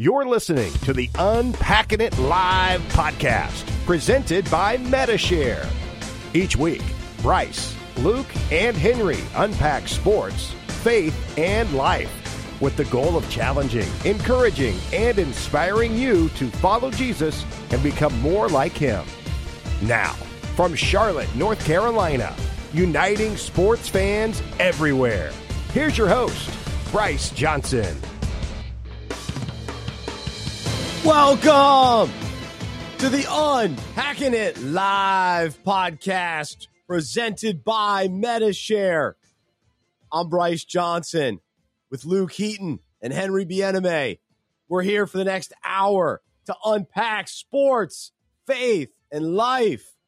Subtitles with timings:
[0.00, 5.64] You're listening to the Unpacking It Live podcast, presented by Medi-Share.
[6.34, 6.82] Each week,
[7.22, 12.10] Bryce, Luke, and Henry unpack sports, faith, and life
[12.60, 18.48] with the goal of challenging, encouraging, and inspiring you to follow Jesus and become more
[18.48, 19.06] like him.
[19.80, 20.14] Now,
[20.56, 22.34] from Charlotte, North Carolina,
[22.72, 25.30] uniting sports fans everywhere,
[25.72, 26.50] here's your host,
[26.90, 27.96] Bryce Johnson.
[31.04, 32.14] Welcome
[32.96, 39.14] to the Unpacking It Live podcast presented by Medi-Share.
[40.10, 41.40] I'm Bryce Johnson
[41.90, 44.18] with Luke Heaton and Henry Bieneme.
[44.66, 48.12] We're here for the next hour to unpack sports,
[48.46, 49.98] faith, and life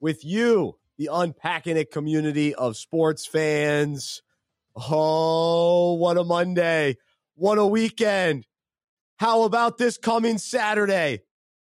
[0.00, 4.20] with you, the Unpacking It community of sports fans.
[4.76, 6.98] Oh, what a Monday.
[7.36, 8.44] What a weekend.
[9.22, 11.20] How about this coming Saturday?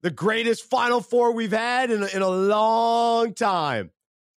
[0.02, 3.90] The greatest Final Four we've had in a, in a long time,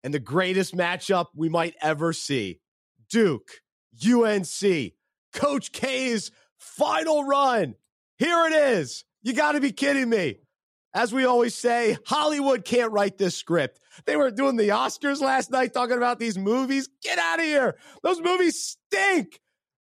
[0.02, 2.60] and the greatest matchup we might ever see
[3.10, 3.60] Duke,
[4.02, 4.94] UNC,
[5.34, 7.74] Coach K's final run.
[8.16, 9.04] Here it is.
[9.22, 10.38] You got to be kidding me.
[10.94, 13.80] As we always say, Hollywood can't write this script.
[14.06, 16.88] They were doing the Oscars last night talking about these movies.
[17.02, 17.76] Get out of here.
[18.02, 19.40] Those movies stink.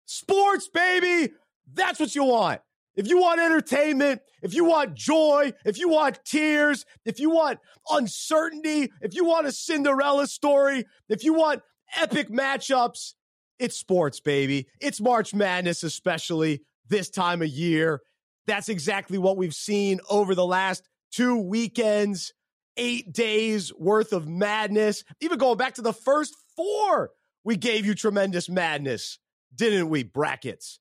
[0.04, 1.32] Sports, baby.
[1.72, 2.60] That's what you want.
[2.96, 7.58] If you want entertainment, if you want joy, if you want tears, if you want
[7.90, 11.62] uncertainty, if you want a Cinderella story, if you want
[11.96, 13.14] epic matchups,
[13.58, 14.68] it's sports, baby.
[14.80, 18.00] It's March Madness, especially this time of year.
[18.46, 22.32] That's exactly what we've seen over the last two weekends,
[22.76, 25.02] eight days worth of madness.
[25.20, 27.10] Even going back to the first four,
[27.42, 29.18] we gave you tremendous madness,
[29.54, 30.02] didn't we?
[30.04, 30.78] Brackets.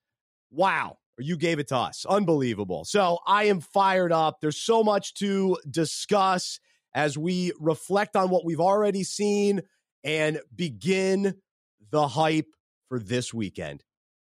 [0.51, 2.05] Wow you gave it to us.
[2.07, 2.85] Unbelievable.
[2.85, 4.39] So I am fired up.
[4.41, 6.59] There's so much to discuss
[6.93, 9.61] as we reflect on what we've already seen
[10.03, 11.35] and begin
[11.91, 12.49] the hype
[12.89, 13.83] for this weekend.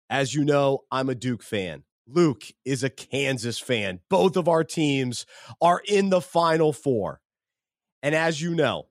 [0.09, 1.83] As you know, I'm a Duke fan.
[2.07, 3.99] Luke is a Kansas fan.
[4.09, 5.25] Both of our teams
[5.61, 7.19] are in the Final Four.
[8.01, 8.87] And as you know,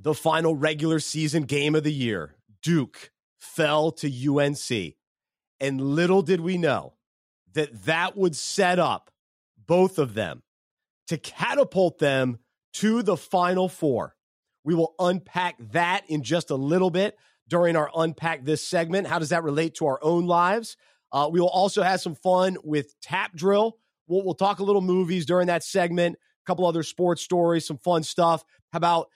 [0.00, 4.94] the final regular season game of the year, Duke fell to UNC.
[5.60, 6.94] And little did we know
[7.58, 9.10] that that would set up
[9.66, 10.42] both of them
[11.08, 12.38] to catapult them
[12.74, 14.14] to the final four.
[14.64, 19.08] We will unpack that in just a little bit during our unpack this segment.
[19.08, 20.76] How does that relate to our own lives?
[21.10, 23.78] Uh, we will also have some fun with tap drill.
[24.06, 27.78] We'll, we'll talk a little movies during that segment, a couple other sports stories, some
[27.78, 28.44] fun stuff.
[28.72, 29.08] How about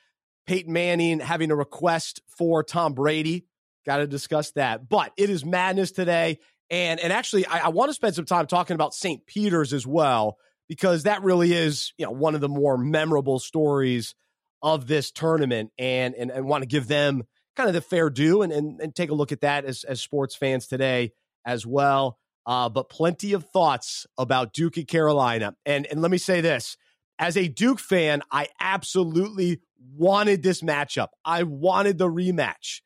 [0.47, 3.47] Peyton Manning having a request for Tom Brady?
[3.87, 4.89] Got to discuss that.
[4.89, 6.39] But it is madness today.
[6.73, 9.25] And and actually, I, I want to spend some time talking about St.
[9.27, 10.39] Peter's as well,
[10.69, 14.15] because that really is, you know, one of the more memorable stories
[14.63, 17.25] of this tournament and and, and want to give them
[17.57, 20.01] kind of the fair due and, and, and take a look at that as, as
[20.01, 21.13] sports fans today
[21.45, 22.19] as well.
[22.47, 25.55] Uh, but plenty of thoughts about Duke and Carolina.
[25.67, 26.79] And and let me say this.
[27.19, 29.61] As a Duke fan, I absolutely
[29.95, 31.09] wanted this matchup.
[31.25, 32.81] I wanted the rematch.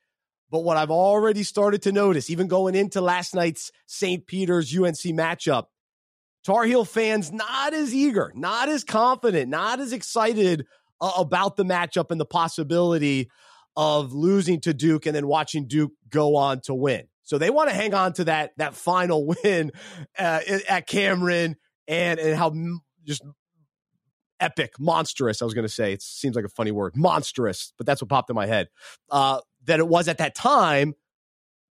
[0.50, 4.26] But what I've already started to notice, even going into last night's St.
[4.26, 5.64] Peter's UNC matchup,
[6.44, 10.66] Tar Heel fans not as eager, not as confident, not as excited
[11.00, 13.28] uh, about the matchup and the possibility
[13.76, 17.08] of losing to Duke and then watching Duke go on to win.
[17.24, 19.72] So they want to hang on to that that final win
[20.18, 21.56] uh, at Cameron
[21.88, 22.54] and and how
[23.04, 23.22] just
[24.40, 25.42] epic, monstrous.
[25.42, 28.08] I was going to say it seems like a funny word, monstrous, but that's what
[28.08, 28.68] popped in my head.
[29.10, 30.94] Uh, that it was at that time.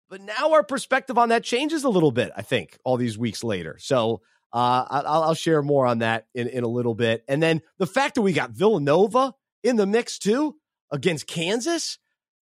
[0.08, 3.42] But now our perspective on that changes a little bit, I think, all these weeks
[3.42, 3.76] later.
[3.78, 4.20] So
[4.52, 7.24] uh, I'll, I'll, share more on that in, in a little bit.
[7.26, 10.56] And then the fact that we got Villanova in the mix too
[10.90, 11.98] against Kansas,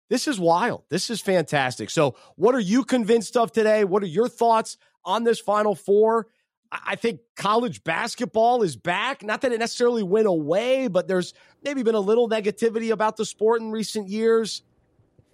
[0.09, 0.85] this is wild.
[0.89, 1.91] This is fantastic.
[1.91, 3.83] So, what are you convinced of today?
[3.83, 6.25] What are your thoughts on this Final Four?
[6.71, 9.23] I think college basketball is back.
[9.23, 13.25] Not that it necessarily went away, but there's maybe been a little negativity about the
[13.25, 14.63] sport in recent years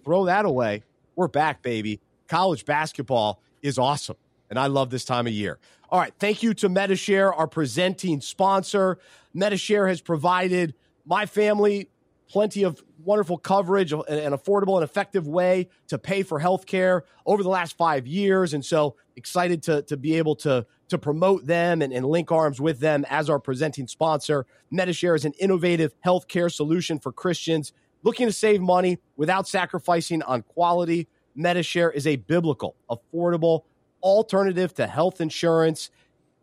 [0.06, 0.84] throw that away.
[1.16, 2.00] We're back, baby.
[2.28, 4.16] College basketball is awesome.
[4.48, 5.58] And I love this time of year.
[5.90, 6.12] All right.
[6.20, 8.98] Thank you to Medi-Share, our presenting sponsor.
[9.34, 10.74] Medi-Share has provided
[11.04, 11.90] my family
[12.28, 17.42] plenty of wonderful coverage, an affordable and effective way to pay for health care over
[17.42, 18.54] the last five years.
[18.54, 22.60] And so excited to, to be able to, to promote them and, and link arms
[22.60, 24.46] with them as our presenting sponsor.
[24.70, 27.72] Medi-Share is an innovative healthcare solution for Christians
[28.06, 33.64] Looking to save money without sacrificing on quality, Medi-Share is a biblical, affordable
[34.00, 35.90] alternative to health insurance.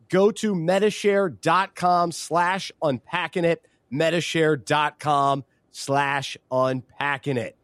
[0.10, 3.66] go to medishare.com slash unpacking it.
[3.90, 7.56] Medishare.com slash unpacking it.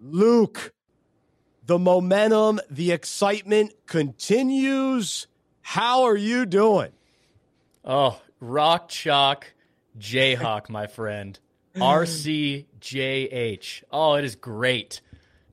[0.00, 0.72] Luke,
[1.66, 5.26] the momentum, the excitement continues.
[5.62, 6.92] How are you doing?
[7.84, 9.52] Oh, rock chalk
[9.98, 11.40] Jayhawk, my friend.
[11.76, 12.64] RCJH.
[13.90, 15.00] Oh, it is great.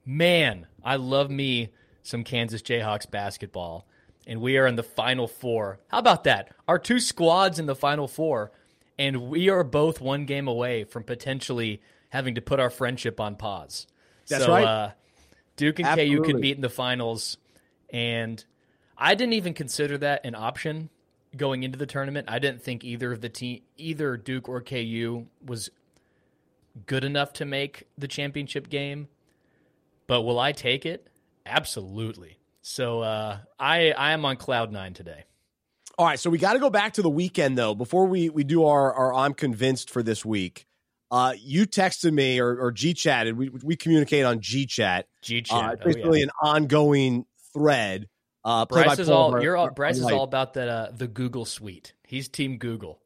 [0.05, 1.69] Man, I love me
[2.03, 3.85] some Kansas Jayhawks basketball.
[4.27, 5.79] And we are in the final four.
[5.87, 6.49] How about that?
[6.67, 8.51] Our two squads in the final four.
[8.97, 13.35] And we are both one game away from potentially having to put our friendship on
[13.37, 13.87] pause.
[14.27, 14.65] That's so, right.
[14.65, 14.91] Uh,
[15.55, 16.17] Duke and Absolutely.
[16.17, 17.37] KU could meet in the finals.
[17.91, 18.43] And
[18.97, 20.89] I didn't even consider that an option
[21.35, 22.27] going into the tournament.
[22.29, 25.69] I didn't think either of the team, either Duke or KU, was
[26.85, 29.07] good enough to make the championship game.
[30.07, 31.07] But will I take it?
[31.45, 32.39] Absolutely.
[32.61, 35.25] So uh, I I am on cloud nine today.
[35.97, 38.43] All right, so we got to go back to the weekend though before we we
[38.43, 40.65] do our our I'm convinced for this week.
[41.11, 43.37] Uh, you texted me or, or G chatted.
[43.37, 45.07] We we communicate on G chat.
[45.21, 45.73] G Uh, chat.
[45.73, 48.07] it's basically an ongoing thread.
[48.45, 51.93] Uh, Bryce is all you're all Bryce is all about that uh, the Google suite.
[52.03, 53.01] He's team Google.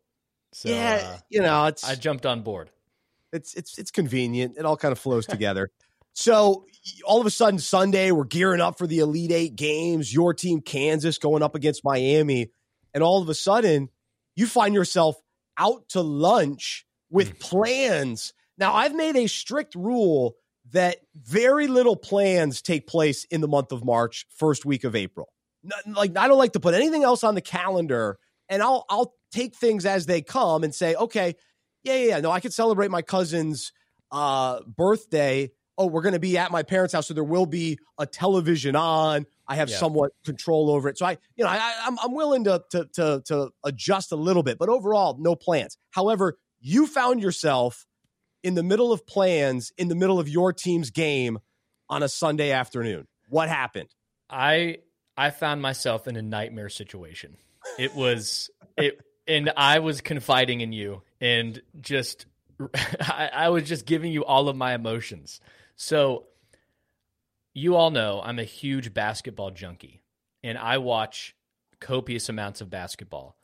[0.52, 2.70] So yeah, uh, you know, it's I jumped on board.
[3.34, 4.56] It's it's it's convenient.
[4.58, 5.72] It all kind of flows together.
[6.14, 6.66] So
[7.06, 10.62] all of a sudden Sunday we're gearing up for the Elite 8 games, your team
[10.62, 12.52] Kansas going up against Miami,
[12.94, 13.90] and all of a sudden
[14.36, 15.16] you find yourself
[15.58, 17.40] out to lunch with mm.
[17.40, 18.34] plans.
[18.58, 20.36] Now I've made a strict rule
[20.72, 25.30] that very little plans take place in the month of March, first week of April.
[25.88, 28.20] Like I don't like to put anything else on the calendar
[28.50, 31.36] and I'll I'll take things as they come and say, okay,
[31.84, 32.20] yeah, yeah, yeah.
[32.20, 33.72] No, I could celebrate my cousin's
[34.12, 35.52] uh, birthday.
[35.78, 38.76] Oh, we're going to be at my parents' house, so there will be a television
[38.76, 39.26] on.
[39.48, 39.78] I have Yeah.
[39.78, 42.86] somewhat control over it, so I, you know, I, I- I'm I'm willing to to
[42.94, 45.78] to to adjust a little bit, but overall, no plans.
[45.92, 47.86] However, you found yourself
[48.44, 51.40] in the middle of plans in the middle of your team's game
[51.90, 53.08] on a Sunday afternoon.
[53.30, 53.90] What happened?
[54.30, 54.78] I
[55.18, 57.38] I found myself in a nightmare situation.
[57.80, 62.26] It was it and I was confiding in you and just
[63.00, 65.40] I, I was just giving you all of my emotions.
[65.76, 66.26] So
[67.54, 70.04] you all know I'm a huge basketball junkie
[70.44, 71.36] and I watch
[71.80, 73.38] copious amounts of basketball.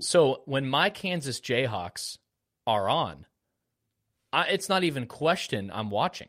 [0.00, 2.18] So when my Kansas Jayhawks
[2.66, 3.26] are on,
[4.32, 6.28] I, it's not even question I'm watching.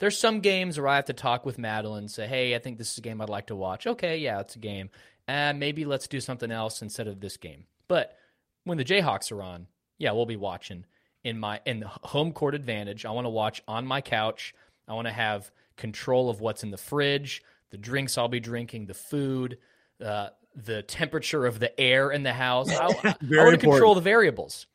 [0.00, 2.90] There's some games where I have to talk with Madeline, say, "Hey, I think this
[2.90, 4.90] is a game I'd like to watch." Okay, yeah, it's a game.
[5.26, 7.66] And maybe let's do something else instead of this game.
[7.88, 8.16] But
[8.64, 10.84] when the Jayhawks are on, yeah, we'll be watching
[11.22, 13.04] in my in the home court advantage.
[13.04, 14.54] I want to watch on my couch.
[14.86, 18.86] I want to have control of what's in the fridge, the drinks I'll be drinking,
[18.86, 19.58] the food,
[20.04, 22.70] uh, the temperature of the air in the house.
[22.70, 24.66] I, I, want to control the variables.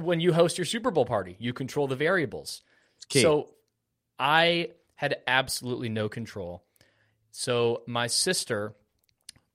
[0.00, 2.62] When you host your Super Bowl party, you control the variables.
[3.22, 3.50] So
[4.18, 6.62] I had absolutely no control.
[7.30, 8.74] So my sister,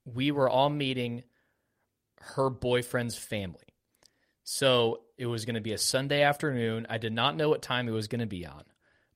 [0.03, 1.23] we were all meeting
[2.19, 3.64] her boyfriend's family.
[4.45, 6.85] So it was going to be a Sunday afternoon.
[6.89, 8.63] I did not know what time it was going to be on.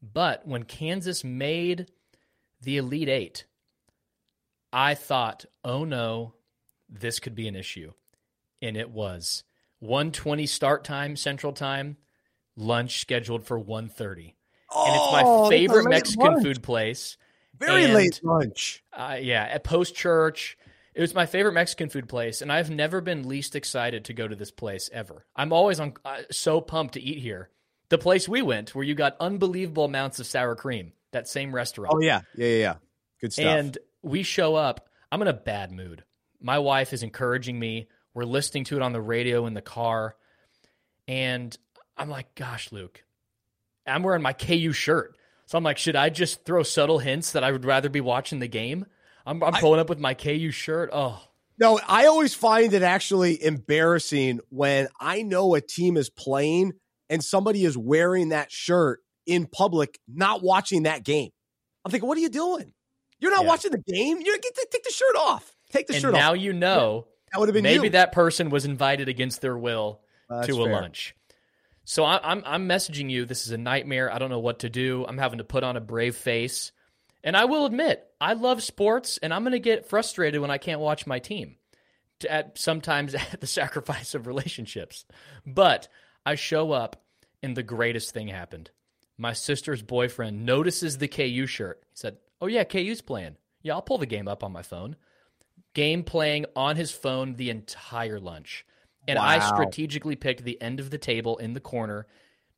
[0.01, 1.91] But when Kansas made
[2.61, 3.45] the Elite Eight,
[4.73, 6.33] I thought, oh no,
[6.89, 7.93] this could be an issue.
[8.61, 9.43] And it was
[9.79, 11.97] 120 start time, Central Time,
[12.57, 14.35] lunch scheduled for 130
[14.75, 16.43] and it's my Oh, favorite Mexican lunch.
[16.43, 17.17] food place.
[17.59, 18.83] Very and- late lunch.
[18.93, 20.57] Uh, yeah, at Post Church.
[20.93, 24.27] It was my favorite Mexican food place, and I've never been least excited to go
[24.27, 25.25] to this place ever.
[25.35, 27.49] I'm always on uh, so pumped to eat here.
[27.89, 31.93] The place we went, where you got unbelievable amounts of sour cream, that same restaurant.
[31.95, 32.75] Oh yeah, yeah, yeah, yeah.
[33.21, 33.45] Good stuff.
[33.45, 34.87] And we show up.
[35.11, 36.03] I'm in a bad mood.
[36.39, 37.87] My wife is encouraging me.
[38.13, 40.15] We're listening to it on the radio in the car.
[41.07, 41.55] And
[41.97, 43.03] I'm like, gosh, Luke,
[43.85, 45.17] I'm wearing my KU shirt.
[45.47, 48.39] So I'm like, should I just throw subtle hints that I would rather be watching
[48.39, 48.85] the game?
[49.29, 50.89] I'm, I'm pulling up with my KU shirt.
[50.91, 51.21] Oh,
[51.59, 56.73] No, I always find it actually embarrassing when I know a team is playing
[57.09, 61.29] and somebody is wearing that shirt in public, not watching that game.
[61.85, 62.73] I'm thinking, what are you doing?
[63.19, 63.47] You're not Yeah.
[63.49, 64.17] watching the game.
[64.19, 65.55] You get to take the shirt off.
[65.71, 66.23] Take the and shirt now off.
[66.25, 67.89] Now you know That would have been maybe you.
[67.91, 70.73] that person was invited against their will That's to a fair.
[70.73, 71.15] lunch.
[71.85, 73.25] So I, I'm I'm messaging you.
[73.25, 74.11] This is a nightmare.
[74.13, 75.05] I don't know what to do.
[75.07, 76.71] I'm having to put on a brave face,
[77.23, 80.57] and I will admit I love sports, and I'm going to get frustrated when I
[80.57, 81.55] can't watch my team.
[82.29, 85.05] At sometimes at the sacrifice of relationships,
[85.45, 85.87] but
[86.25, 87.01] I show up,
[87.41, 88.71] and the greatest thing happened.
[89.17, 91.81] My sister's boyfriend notices the KU shirt.
[91.89, 93.35] He said, "Oh yeah, KU's playing.
[93.63, 94.95] Yeah, I'll pull the game up on my phone."
[95.73, 98.65] game playing on his phone the entire lunch.
[99.07, 99.25] And Wow.
[99.25, 102.07] I strategically picked the end of the table in the corner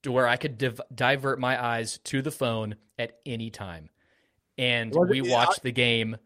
[0.04, 3.90] to where I could div- divert my eyes to the phone at any time.
[4.62, 6.18] And we watched the game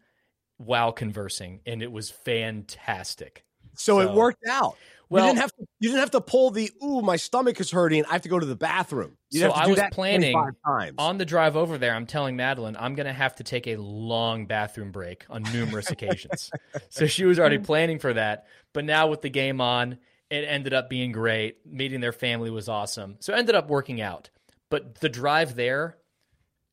[0.58, 3.44] while conversing, and it was fantastic.
[3.74, 4.76] So, it worked out.
[5.08, 5.66] Well- you didn't have to.
[5.78, 8.04] You didn't have to pull the "ooh, my stomach is hurting.
[8.06, 10.94] I have to go to the bathroom." You So I was that planning 25 times.
[10.98, 13.76] On the drive over there, I'm telling Madeline I'm going to have to take a
[13.76, 16.50] long bathroom break on numerous occasions.
[16.88, 18.46] So she was already planning for that.
[18.72, 19.98] But now with the game on,
[20.30, 21.58] it ended up being great.
[21.66, 23.16] Meeting their family was awesome.
[23.20, 24.30] So it ended up working out.
[24.70, 25.98] But the drive there,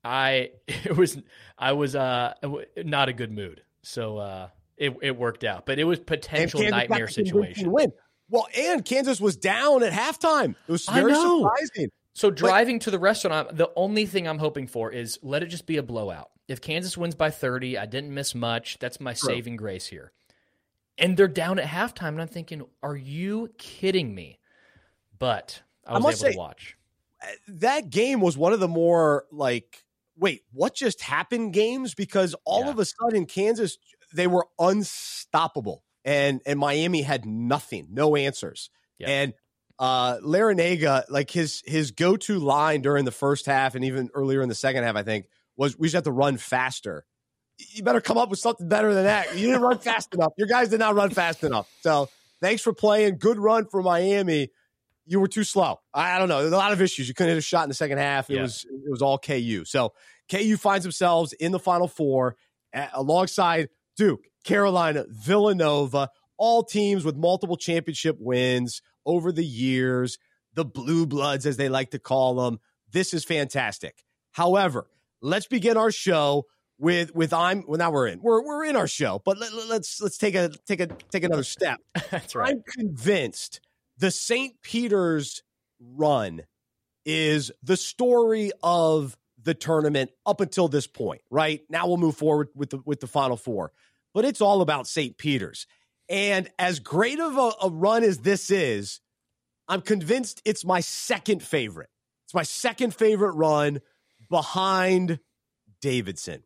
[0.03, 1.21] I it was
[1.57, 2.33] I was uh
[2.77, 3.61] not a good mood.
[3.81, 5.65] So uh it it worked out.
[5.65, 7.71] But it was potential nightmare situation.
[7.71, 7.91] Win.
[8.29, 10.55] Well, and Kansas was down at halftime.
[10.67, 11.89] It was very surprising.
[12.13, 15.65] So driving to the restaurant, the only thing I'm hoping for is let it just
[15.65, 16.29] be a blowout.
[16.47, 18.77] If Kansas wins by 30, I didn't miss much.
[18.79, 19.29] That's my True.
[19.29, 20.11] saving grace here.
[20.97, 24.39] And they're down at halftime, and I'm thinking, are you kidding me?
[25.17, 26.77] But I I was must able say- to watch.
[27.47, 29.83] that game was one of the more like,
[30.17, 31.93] wait, what just happened games?
[31.93, 32.69] Because all Yeah.
[32.71, 33.77] of a sudden, Kansas
[34.15, 38.69] they were unstoppable, and and Miami had nothing, no answers.
[38.99, 39.09] Yeah.
[39.09, 39.33] And
[39.79, 44.41] uh Larrañaga, like his his go to line during the first half and even earlier
[44.41, 45.25] in the second half, I think
[45.57, 47.05] was we just have to run faster.
[47.57, 49.35] You better come up with something better than that.
[49.35, 50.33] You didn't run fast enough.
[50.37, 51.67] Your guys did not run fast enough.
[51.81, 52.09] So
[52.41, 53.17] thanks for playing.
[53.17, 54.49] Good run for Miami
[55.05, 55.79] you were too slow.
[55.93, 56.41] I, I don't know.
[56.41, 57.07] There's a lot of issues.
[57.07, 58.29] You couldn't hit a shot in the second half.
[58.29, 58.41] It Yeah.
[58.43, 59.63] was it was all KU.
[59.65, 59.93] So
[60.31, 62.35] KU finds themselves in the Final Four
[62.73, 70.17] a- alongside Duke, Carolina, Villanova, all teams with multiple championship wins over the years.
[70.55, 72.59] The Blue Bloods, as they like to call them.
[72.91, 74.03] This is fantastic.
[74.31, 74.87] However,
[75.19, 76.45] let's begin our show
[76.79, 79.67] with with I'm well now we're in we're we're in our show, but let, let-
[79.67, 81.79] let's let's take a take a take another step.
[82.11, 82.51] That's right.
[82.53, 83.61] I'm convinced
[83.97, 84.61] the St.
[84.61, 85.43] Peter's
[85.79, 86.41] run
[87.05, 91.61] is the story of the tournament up until this point, right?
[91.69, 93.71] Now we'll move forward with the with the final four.
[94.13, 95.17] But it's all about St.
[95.17, 95.67] Peter's.
[96.09, 98.99] And as great of a, a run as this is,
[99.67, 101.89] I'm convinced it's my second favorite.
[102.25, 103.81] It's my second favorite run
[104.29, 105.19] behind
[105.81, 106.43] Davidson.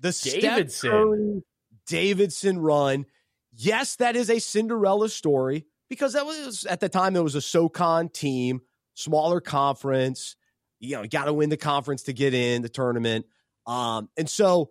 [0.00, 0.90] The Davidson.
[0.90, 1.42] Curry
[1.86, 3.06] Davidson run.
[3.52, 7.40] Yes, that is a Cinderella story because that was at the time there was a
[7.40, 8.60] SoCon team,
[8.94, 10.36] smaller conference.
[10.80, 13.26] You know, you got to win the conference to get in the tournament.
[13.66, 14.70] Um, and so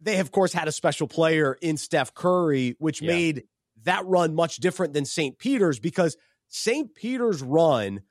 [0.00, 3.08] they, of course, had a special player in Steph Curry, which Yeah.
[3.12, 3.44] made
[3.84, 5.38] that run much different than St.
[5.38, 6.16] Peter's because
[6.48, 6.94] St.
[6.94, 8.02] Peter's run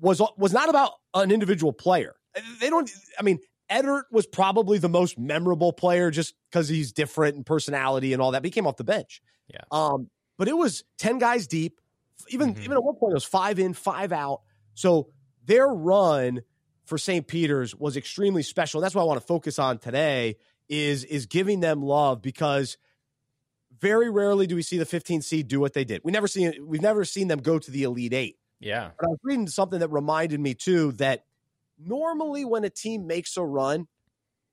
[0.00, 2.14] was was not about an individual player.
[2.60, 2.90] They don't.
[3.18, 3.38] I mean,
[3.70, 8.30] Edert was probably the most memorable player just because he's different in personality and all
[8.32, 8.40] that.
[8.42, 9.20] But he came off the bench.
[9.48, 9.60] Yeah.
[9.70, 11.80] Um, but it was ten guys deep.
[12.28, 12.60] Even Mhm.
[12.64, 14.42] even at one point it was five in, five out.
[14.74, 15.10] So
[15.44, 16.42] their run
[16.84, 17.26] for St.
[17.26, 18.80] Peter's was extremely special.
[18.80, 20.36] And that's what I want to focus on today
[20.68, 22.76] is is giving them love because
[23.80, 26.00] very rarely do we see the 15 seed do what they did.
[26.04, 28.38] We never see we've never seen them go to the Elite Eight.
[28.60, 28.90] Yeah.
[28.98, 31.24] But I was reading something that reminded me too that
[31.78, 33.88] normally when a team makes a run,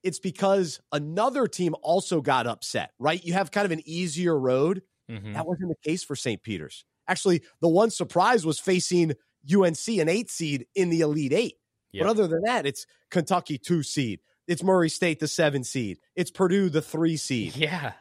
[0.01, 3.23] it's because another team also got upset, right?
[3.23, 4.81] You have kind of an easier road.
[5.09, 5.33] Mhm.
[5.33, 6.41] That wasn't the case for St.
[6.43, 6.85] Peter's.
[7.07, 9.13] Actually, the one surprise was facing
[9.51, 11.55] UNC, an eight seed in the Elite Eight.
[11.91, 12.03] Yep.
[12.03, 14.19] But other than that, it's Kentucky two seed.
[14.47, 15.99] It's Murray State the seven seed.
[16.15, 17.55] It's Purdue the three seed.
[17.55, 17.93] Yeah.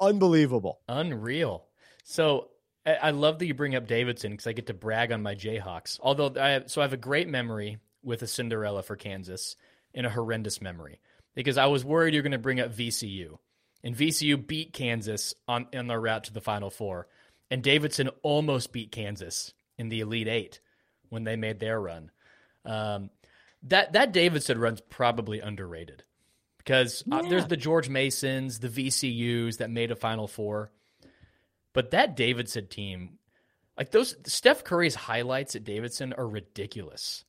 [0.00, 0.80] Unbelievable.
[0.88, 1.66] Unreal.
[2.04, 2.50] So
[2.84, 6.00] I love that you bring up Davidson because I get to brag on my Jayhawks.
[6.02, 9.54] Although I so I have a great memory with a Cinderella for Kansas
[9.94, 11.00] and a horrendous memory
[11.36, 13.38] because I was worried you're going to bring up VCU,
[13.84, 17.08] and VCU beat Kansas on on their route to the Final Four,
[17.50, 20.60] and Davidson almost beat Kansas in the Elite Eight
[21.08, 22.10] when they made their run.
[22.64, 23.10] Um,
[23.64, 26.04] that that Davidson run's probably underrated
[26.58, 30.70] because uh, there's the George Masons, the VCU's that made a Final Four,
[31.72, 33.18] but that Davidson team,
[33.76, 37.24] like those Steph Curry's highlights at Davidson are ridiculous.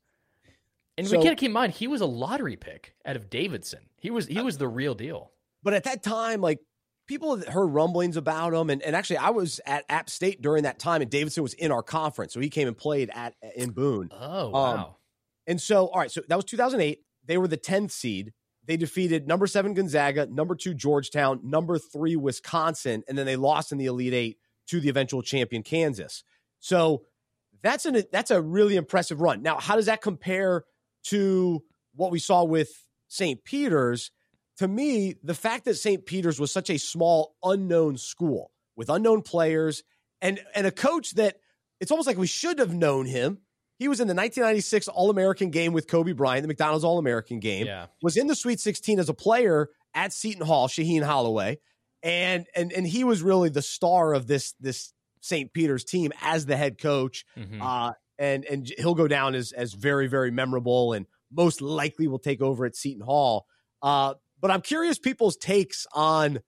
[0.98, 3.90] And So- we gotta keep in mind he was a lottery pick out of Davidson.
[4.00, 5.32] He was he was the real deal.
[5.64, 6.60] But at that time, like
[7.08, 10.80] people heard rumblings about him, and, and actually, I was at App State during that
[10.80, 14.10] time, and Davidson was in our conference, so he came and played at in Boone.
[14.12, 14.96] Oh Um, wow.
[15.48, 17.00] And so, all right, so that was 2008.
[17.26, 18.34] They were the 10th seed.
[18.66, 23.72] They defeated number seven Gonzaga, number two Georgetown, number three Wisconsin, and then they lost
[23.74, 26.24] in the Elite Eight to the eventual champion Kansas.
[26.60, 27.04] So
[27.62, 29.42] that's an that's a really impressive run.
[29.42, 30.64] Now, how does that compare
[31.06, 31.62] to
[31.94, 32.70] what we saw with
[33.10, 33.44] St.
[33.44, 34.12] Peter's?
[34.58, 36.06] To me, the fact that St.
[36.06, 39.84] Peter's was such a small, unknown school with unknown players
[40.22, 41.38] and and a coach that
[41.80, 43.40] it's almost like we should have known him.
[43.80, 47.40] He was in the 1996 All American game with Kobe Bryant, the McDonald's All American
[47.40, 47.66] game.
[47.66, 47.88] Yeah.
[48.02, 51.60] Was in the Sweet 16 as a player at Seton Hall, Shaheen Holloway,
[52.02, 55.52] and and and he was really the star of this this St.
[55.54, 57.26] Peter's team as the head coach.
[57.38, 57.62] Mhm.
[57.62, 62.20] Uh, and and he'll go down as as very very memorable and most likely will
[62.20, 63.48] take over at Seton Hall.
[63.82, 66.42] Uh, but I'm curious people's takes on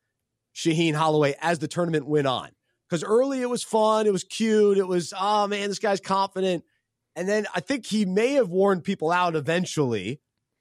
[0.54, 2.50] Shaheen Holloway as the tournament went on.
[2.90, 6.66] Because early it was fun, it was cute, it was, oh man, this guy's confident.
[7.16, 10.20] And then I think he may have worn people out eventually.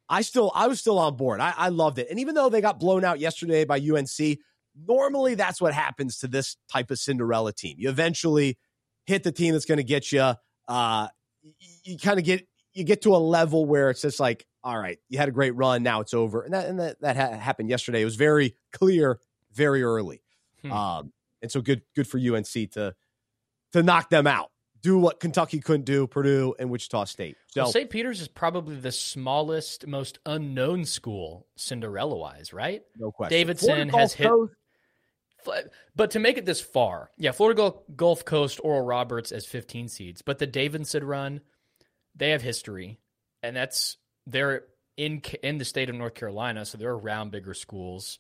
[0.09, 1.41] I still, I was still on board.
[1.41, 2.07] I, I loved it.
[2.09, 4.39] And even though they got blown out yesterday by UNC,
[4.87, 7.75] normally that's what happens to this type of Cinderella team.
[7.81, 8.59] You eventually
[9.07, 10.35] hit the team that's going to get you.
[10.69, 11.09] Uh,
[11.43, 14.79] you, you kind of get you get to a level where it's just like, all
[14.79, 17.39] right, you had a great run, now it's over, and that and that, that ha-
[17.39, 18.03] happened yesterday.
[18.03, 19.19] It was very clear,
[19.53, 20.23] very early,
[20.63, 20.73] Hmm.
[20.73, 21.13] um,
[21.43, 22.95] and so good good for UNC to
[23.73, 24.51] to knock them out,
[24.83, 27.37] do what Kentucky couldn't do, Purdue and Wichita State.
[27.49, 27.91] So Well, St.
[27.91, 32.83] Peter's is probably the smallest, most unknown school, Cinderella wise, right?
[32.97, 33.37] no question.
[33.37, 34.53] Davidson Florida has Gulf hit- Coast,
[35.97, 39.89] But to make it this far, yeah, Florida Gulf, Gulf Coast, Oral Roberts as 15
[39.89, 40.23] seeds.
[40.23, 41.41] But the Davidson run,
[42.15, 42.99] they have history,
[43.43, 44.65] and that's they're
[44.97, 48.19] in in the state of North Carolina, so they're around bigger schools.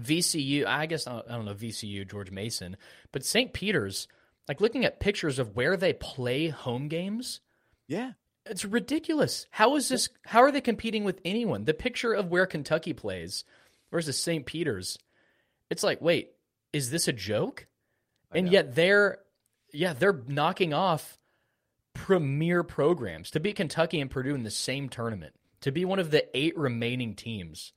[0.00, 2.76] VCU, I guess I don't know VCU, George Mason,
[3.12, 3.52] but St.
[3.52, 4.08] Peter's,
[4.48, 7.40] like looking at pictures of where they play home games,
[7.86, 8.12] yeah,
[8.44, 9.46] it's ridiculous.
[9.50, 10.08] How is this?
[10.26, 11.64] How are they competing with anyone?
[11.64, 13.44] The picture of where Kentucky plays
[13.90, 14.44] versus St.
[14.44, 14.98] Peter's,
[15.70, 16.32] it's like, wait,
[16.72, 17.68] is this a joke?
[18.32, 18.52] I And know.
[18.52, 19.18] yet they're,
[19.72, 21.18] yeah, they're knocking off
[21.94, 25.34] premier programs to beat Kentucky and Purdue in the same tournament.
[25.62, 27.72] To be one of the eight remaining teams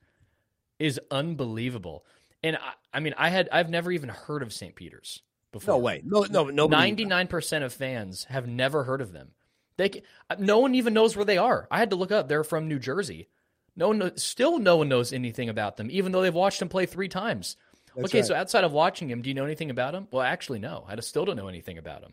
[0.78, 2.04] is unbelievable.
[2.42, 4.74] And I, I mean, I had I've never even heard of St.
[4.74, 5.22] Peter's
[5.52, 5.74] before.
[5.74, 6.66] no way, no, no, no.
[6.66, 9.30] Ninety nine percent of fans have never heard of them.
[9.78, 11.66] They ca- uh, no one even knows where they are.
[11.70, 12.28] I had to look up.
[12.28, 13.28] They're from New Jersey.
[13.74, 16.84] No one, still no one knows anything about them, even though they've watched them play
[16.84, 17.56] three times.
[17.94, 18.26] That's okay, right.
[18.26, 20.08] so outside of watching him, do you know anything about him?
[20.10, 20.84] Well, actually, no.
[20.88, 22.12] I still don't know anything about him.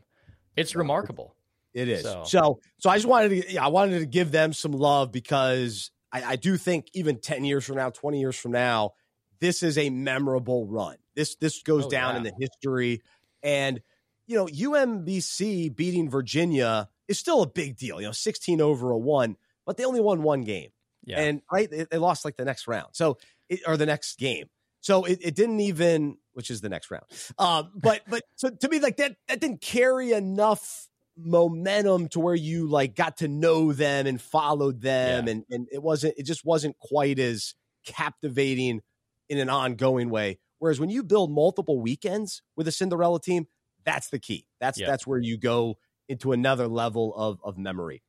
[0.56, 1.36] It's remarkable.
[1.76, 2.02] It is.
[2.02, 5.12] So, So- so, I just wanted to, yeah, I wanted to give them some love
[5.12, 8.94] because I, I do think even 10 years from now, 20 years from now,
[9.40, 10.96] this is a memorable run.
[11.16, 13.02] This, this goes Oh, down in the history.
[13.44, 13.82] And,
[14.26, 18.98] you know, UMBC beating Virginia is still a big deal, you know, 16 over a
[18.98, 19.36] one,
[19.66, 20.70] but they only won one game.
[21.04, 21.20] Yeah.
[21.20, 22.90] And right, they, they lost like the next round.
[22.94, 23.18] So,
[23.50, 24.48] it, or the next game.
[24.82, 27.06] So it, it didn't even, which is the next round.
[27.38, 32.36] Um, but but so to me, like that that didn't carry enough momentum to where
[32.36, 35.32] you like got to know them and followed them, Yeah.
[35.32, 38.82] and and it wasn't it just wasn't quite as captivating
[39.30, 40.40] in an ongoing way.
[40.60, 43.48] Whereas when you build multiple weekends with a Cinderella team,
[43.84, 44.48] that's the key.
[44.60, 44.88] That's Yeah.
[44.88, 48.04] that's where you go into another level of of memory.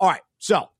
[0.00, 0.70] All right, so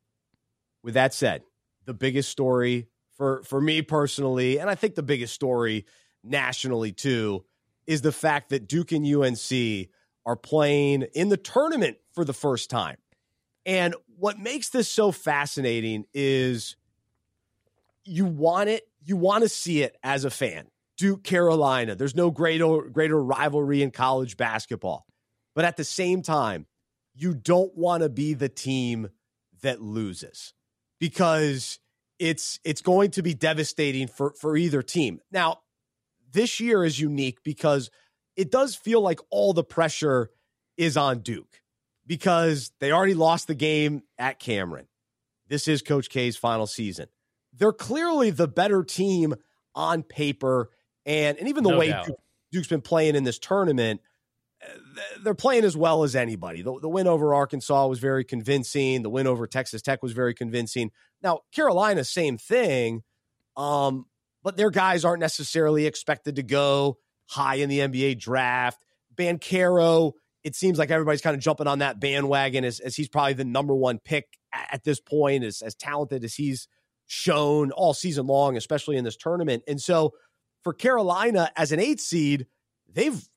[0.83, 1.43] with that said,
[1.85, 5.87] the biggest story for for me personally, and I think the biggest story
[6.25, 7.45] nationally too,
[7.87, 9.89] is the fact that Duke and UNC
[10.29, 12.99] are playing in the tournament for the first time.
[13.65, 16.77] And what makes this so fascinating is
[18.05, 20.67] you want it, you want to see it as a fan.
[20.99, 25.07] Duke Carolina, there's no greater greater rivalry in college basketball.
[25.55, 26.67] But at the same time,
[27.15, 29.09] you don't want to be the team
[29.63, 30.53] that loses
[31.01, 31.79] because
[32.19, 35.21] it's it's going to be devastating for for either team.
[35.33, 35.61] Now,
[36.31, 37.91] this year is unique because
[38.39, 40.31] it does feel like all the pressure
[40.77, 41.61] is on Duke
[42.07, 44.87] because they already lost the game at Cameron.
[45.49, 47.09] This is Coach K's final season.
[47.53, 49.35] They're clearly the better team
[49.75, 50.71] on paper,
[51.05, 52.11] and and even the No way doubt.
[52.53, 54.01] Duke's been playing in this tournament,
[54.63, 54.73] uh,
[55.23, 56.63] they're playing as well as anybody.
[56.63, 59.03] The, the win over Arkansas was very convincing.
[59.03, 60.93] The win over Texas Tech was very convincing.
[61.23, 63.03] Now Carolina, same thing,
[63.57, 64.07] um,
[64.45, 68.83] but their guys aren't necessarily expected to go high in the NBA draft.
[69.15, 70.13] Banchero,
[70.45, 73.45] it seems like everybody's kind of jumping on that bandwagon as, as he's probably the
[73.45, 76.69] number one pick at, this point, as, as talented as he's
[77.07, 79.63] shown all season long, especially in this tournament.
[79.67, 80.15] And so
[80.63, 82.47] for Carolina as an eight seed,
[82.93, 83.29] they've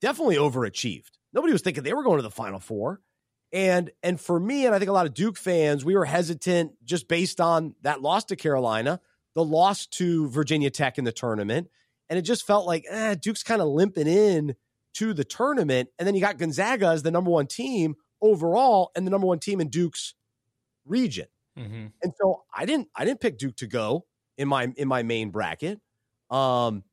[0.00, 1.10] definitely overachieved.
[1.32, 3.00] Nobody was thinking they were going to the final four.
[3.52, 6.72] And and for me, and I think a lot of Duke fans, we were hesitant
[6.84, 9.00] just based on that loss to Carolina,
[9.34, 11.68] the loss to Virginia Tech in the tournament.
[12.08, 14.54] And it just felt like eh, Duke's kind of limping in
[14.94, 15.88] to the tournament.
[15.98, 19.38] And then you got Gonzaga as the number one team overall and the number one
[19.38, 20.14] team in Duke's
[20.84, 21.26] region.
[21.56, 24.06] hmm And so I didn't I didn't pick Duke to go
[24.38, 25.80] in my in my main bracket.
[26.30, 26.84] Um,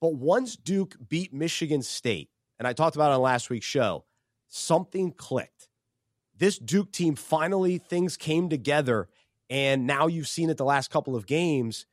[0.00, 4.04] but once Duke beat Michigan State, and I talked about it on last week's show,
[4.48, 5.68] something clicked.
[6.36, 9.08] This Duke team finally things came together,
[9.48, 11.86] and now you've seen it the last couple of games.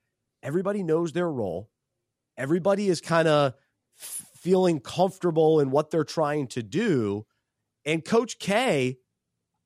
[0.44, 1.70] Everybody knows their role.
[2.38, 3.54] Everybody is kind of
[4.00, 7.26] f- feeling comfortable in what they're trying to do.
[7.86, 8.98] And Coach K,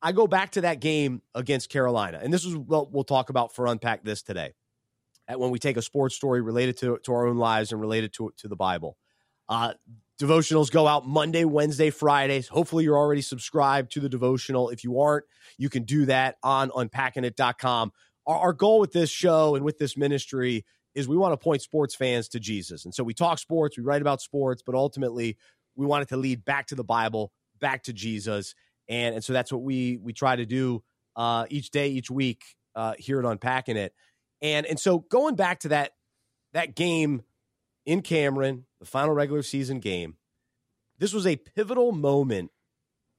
[0.01, 3.56] I go back to that game against Carolina, and this is what we'll talk about
[3.56, 4.53] for unpack this today.
[5.27, 8.13] At when we take a sports story related to, to our own lives and related
[8.13, 8.97] to to the Bible.
[9.49, 9.73] Uh,
[10.19, 12.47] devotionals go out Monday, Wednesday, Fridays.
[12.47, 14.69] Hopefully, you're already subscribed to the devotional.
[14.69, 15.25] If you aren't,
[15.58, 17.91] you can do that on unpackingit.com.
[18.25, 20.65] Our, our goal with this show and with this ministry
[20.98, 22.84] is we want to point sports fans to Jesus.
[22.84, 25.38] And so we talk sports, we write about sports, but ultimately
[25.76, 28.56] we want it to lead back to the Bible, back to Jesus.
[28.90, 30.84] And, and so that's what we we try to do
[31.16, 32.44] uh, each day, each week
[32.76, 33.94] uh, here at Unpacking It.
[34.42, 35.92] And and so going back to that
[36.54, 37.22] that game
[37.86, 40.18] in Cameron, the final regular season game,
[40.98, 42.50] this was a pivotal moment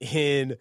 [0.01, 0.57] in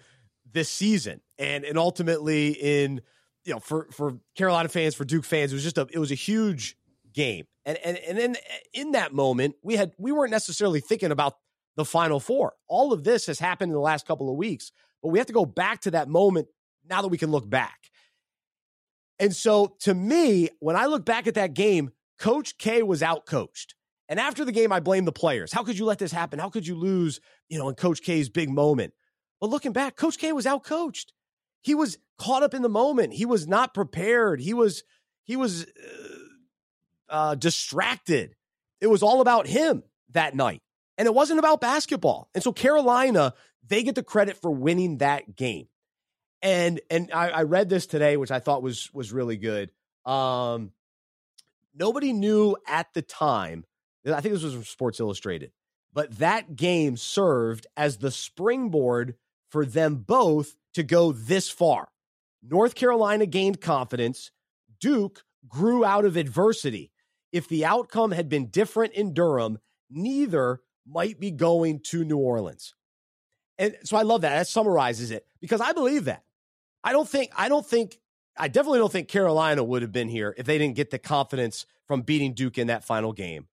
[0.50, 3.00] this season and and ultimately in
[3.44, 6.12] you know for for Carolina fans, for Duke fans, it was just a it was
[6.12, 6.76] a huge
[7.12, 7.46] game.
[7.64, 8.36] And and and then
[8.72, 11.34] in that moment, we had we weren't necessarily thinking about
[11.76, 12.54] the final four.
[12.68, 15.32] All of this has happened in the last couple of weeks, but we have to
[15.32, 16.48] go back to that moment
[16.88, 17.78] now that we can look back.
[19.18, 23.74] And so to me, when I look back at that game, Coach K was outcoached.
[24.08, 25.52] And after the game, I blame the players.
[25.52, 26.38] How could you let this happen?
[26.38, 28.94] How could you lose, you know, in Coach K's big moment?
[29.40, 31.06] But looking back, Coach K was outcoached.
[31.60, 33.12] He was caught up in the moment.
[33.12, 34.40] He was not prepared.
[34.40, 34.82] He was
[35.24, 36.18] he was uh,
[37.08, 38.34] uh, distracted.
[38.80, 40.62] It was all about him that night,
[40.96, 42.28] and it wasn't about basketball.
[42.34, 43.34] And so Carolina,
[43.66, 45.68] they get the credit for winning that game.
[46.40, 49.70] And and I, I read this today, which I thought was was really good.
[50.04, 50.72] Um,
[51.74, 53.64] nobody knew at the time.
[54.06, 55.52] I think this was from Sports Illustrated,
[55.92, 59.16] but that game served as the springboard
[59.50, 61.88] for them both to go this far.
[62.42, 64.30] North Carolina gained confidence.
[64.80, 66.90] Duke grew out of adversity.
[67.32, 69.58] If the outcome had been different in Durham,
[69.90, 72.74] neither might be going to New Orleans.
[73.58, 74.36] And so I love that.
[74.36, 76.22] That summarizes it because I believe that.
[76.82, 77.98] I don't think, I don't think,
[78.36, 81.66] I definitely don't think Carolina would have been here if they didn't get the confidence
[81.86, 83.48] from beating Duke in that final game.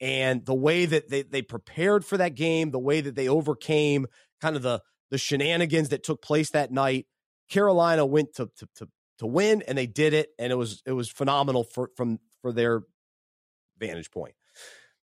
[0.00, 4.06] And the way that they, they prepared for that game, the way that they overcame
[4.40, 7.06] kind of the, the shenanigans that took place that night,
[7.50, 8.88] Carolina went to, to, to,
[9.18, 10.30] to win and they did it.
[10.38, 12.82] And it was, it was phenomenal for, from, for their
[13.78, 14.34] vantage point.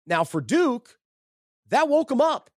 [0.06, 0.97] Now for Duke,
[1.69, 2.49] that woke him up.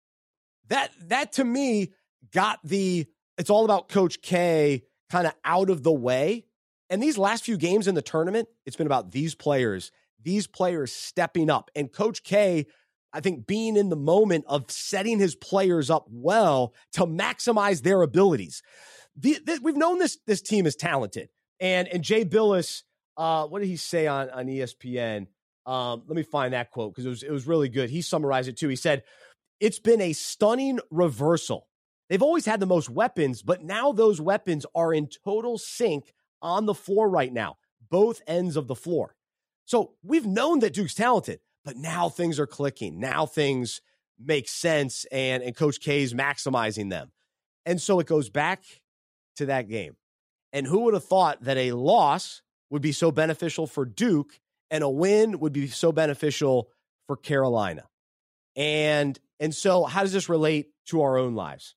[0.69, 1.93] That that to me
[2.33, 3.07] got the
[3.39, 6.45] it's all about Coach K kind of out of the way.
[6.89, 9.91] And these last few games in the tournament, it's been about these players,
[10.23, 11.71] these players stepping up.
[11.75, 12.67] And Coach K,
[13.13, 18.03] I think being in the moment of setting his players up well to maximize their
[18.03, 18.63] abilities.
[19.17, 21.29] The, the, we've known this this team is talented.
[21.59, 22.83] And and Jay Bilas,
[23.17, 25.27] uh, what did he say on on ESPN?
[25.67, 27.91] Um, let me find that quote because it was it was really good.
[27.91, 28.69] He summarized it too.
[28.69, 29.03] He said,
[29.61, 31.69] "It's been a stunning reversal.
[32.09, 36.67] They've always had the most weapons, but now those weapons are in total sync on
[36.67, 37.57] the floor right now,
[37.91, 39.17] both ends of the floor.
[39.65, 43.01] So we've known that Duke's talented, but now things are clicking.
[43.01, 43.81] Now things
[44.19, 47.11] make sense, and and Coach K is maximizing them.
[47.65, 48.63] And so it goes back
[49.37, 49.97] to that game.
[50.53, 54.83] And who would have thought that a loss would be so beneficial for Duke and
[54.83, 56.71] a win would be so beneficial
[57.07, 57.85] for Carolina.
[58.55, 61.75] And and so how does this relate to our own lives?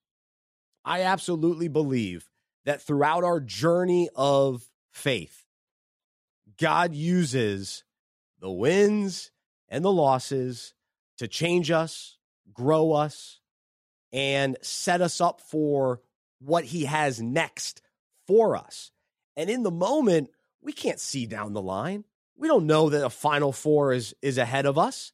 [0.85, 2.29] I absolutely believe
[2.65, 5.45] that throughout our journey of faith,
[6.57, 7.83] God uses
[8.39, 9.31] the wins
[9.67, 10.73] and the losses
[11.17, 12.17] to change us,
[12.53, 13.39] grow us,
[14.11, 16.01] and set us up for
[16.39, 17.81] what he has next
[18.25, 18.91] for us.
[19.35, 20.29] And in the moment,
[20.61, 22.05] we can't see down the line
[22.39, 25.11] we don't know that a final four is is ahead of us.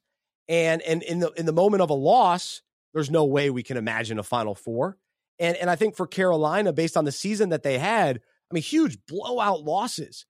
[0.48, 2.62] And and in the in the moment of a loss,
[2.94, 4.96] there's no way we can imagine a final four.
[5.38, 8.18] And and I think for Carolina, based on the season that they had,
[8.50, 10.24] I mean, huge blowout losses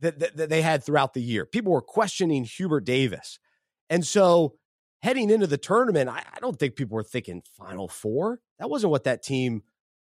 [0.00, 1.44] that, that, that they had throughout the year.
[1.44, 3.40] People were questioning Hubert Davis.
[3.90, 4.54] And so
[5.02, 8.40] heading into the tournament, I, I don't think people were thinking final four.
[8.60, 9.62] That wasn't what that team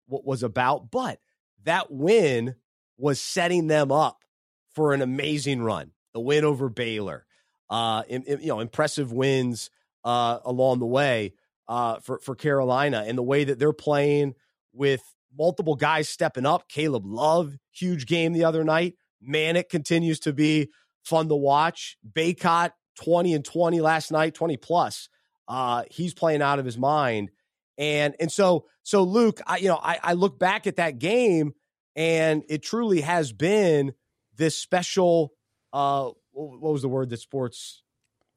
[0.09, 0.91] w- was about.
[0.91, 1.19] But
[1.63, 2.55] that win
[2.97, 4.25] was setting them up
[4.73, 7.25] for an amazing run the win over Baylor,
[7.69, 9.69] uh, in, in, you know, impressive wins
[10.06, 11.34] uh, along the way
[11.67, 14.34] uh, for for Carolina, and the way that they're playing
[14.73, 15.01] with
[15.38, 16.69] multiple guys stepping up.
[16.69, 18.95] Caleb Love, huge game the other night.
[19.28, 20.69] Manek continues to be
[21.04, 21.97] fun to watch.
[22.10, 25.10] Bacot, 20 and 20 last night, 20 plus.
[25.49, 27.30] Uh, he's playing out of his mind.
[27.78, 31.54] And and so so Luke, I you know, I, I look back at that game
[31.93, 33.93] and it truly has been
[34.38, 35.34] this special
[35.75, 37.83] uh what was the word that sports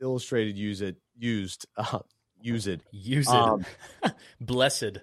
[0.01, 1.67] illustrated use it used?
[1.77, 2.01] Uh,
[2.41, 2.81] use it.
[2.93, 3.35] Use it.
[3.35, 3.65] Um,
[4.41, 4.99] blessed.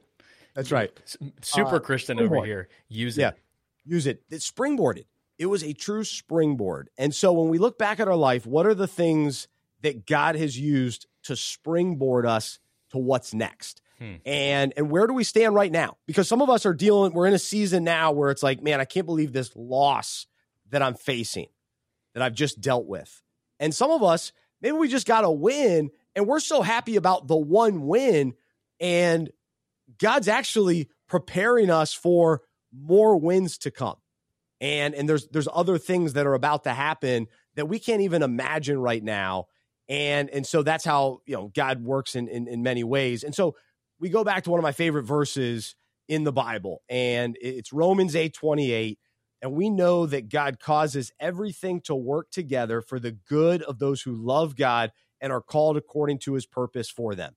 [0.53, 0.91] That's right.
[1.41, 2.69] Super uh, christian over here.
[2.87, 3.21] Use it.
[3.21, 3.31] Yeah
[3.85, 4.23] use it.
[4.29, 5.05] It springboarded.
[5.37, 6.89] It was a true springboard.
[6.97, 9.47] And so when we look back at our life what are the things
[9.81, 12.59] that god has used to springboard us
[12.91, 13.81] to what's next?
[13.99, 14.15] Hmm.
[14.25, 15.97] And and where do we stand right now?
[16.05, 18.81] Because some of us are dealing, we're in a season now where it's like, man,
[18.81, 20.27] I can't believe this loss
[20.71, 21.47] that I'm facing,
[22.15, 23.21] that I've just dealt with.
[23.59, 27.27] And some of us, maybe we just got a win and we're so happy about
[27.27, 28.33] the one win.
[28.79, 29.29] And
[29.99, 32.41] God's actually preparing us for
[32.73, 33.97] more wins to come.
[34.61, 38.23] And and there's there's other things that are about to happen that we can't even
[38.23, 39.47] imagine right now.
[39.89, 43.23] And and so that's how you know God works in, in in many ways.
[43.23, 43.55] And so
[43.99, 45.75] we go back to one of my favorite verses
[46.07, 48.97] in the Bible, and it's Romans 8 28.
[49.41, 54.01] And we know that God causes everything to work together for the good of those
[54.01, 57.35] who love God and are called according to his purpose for them.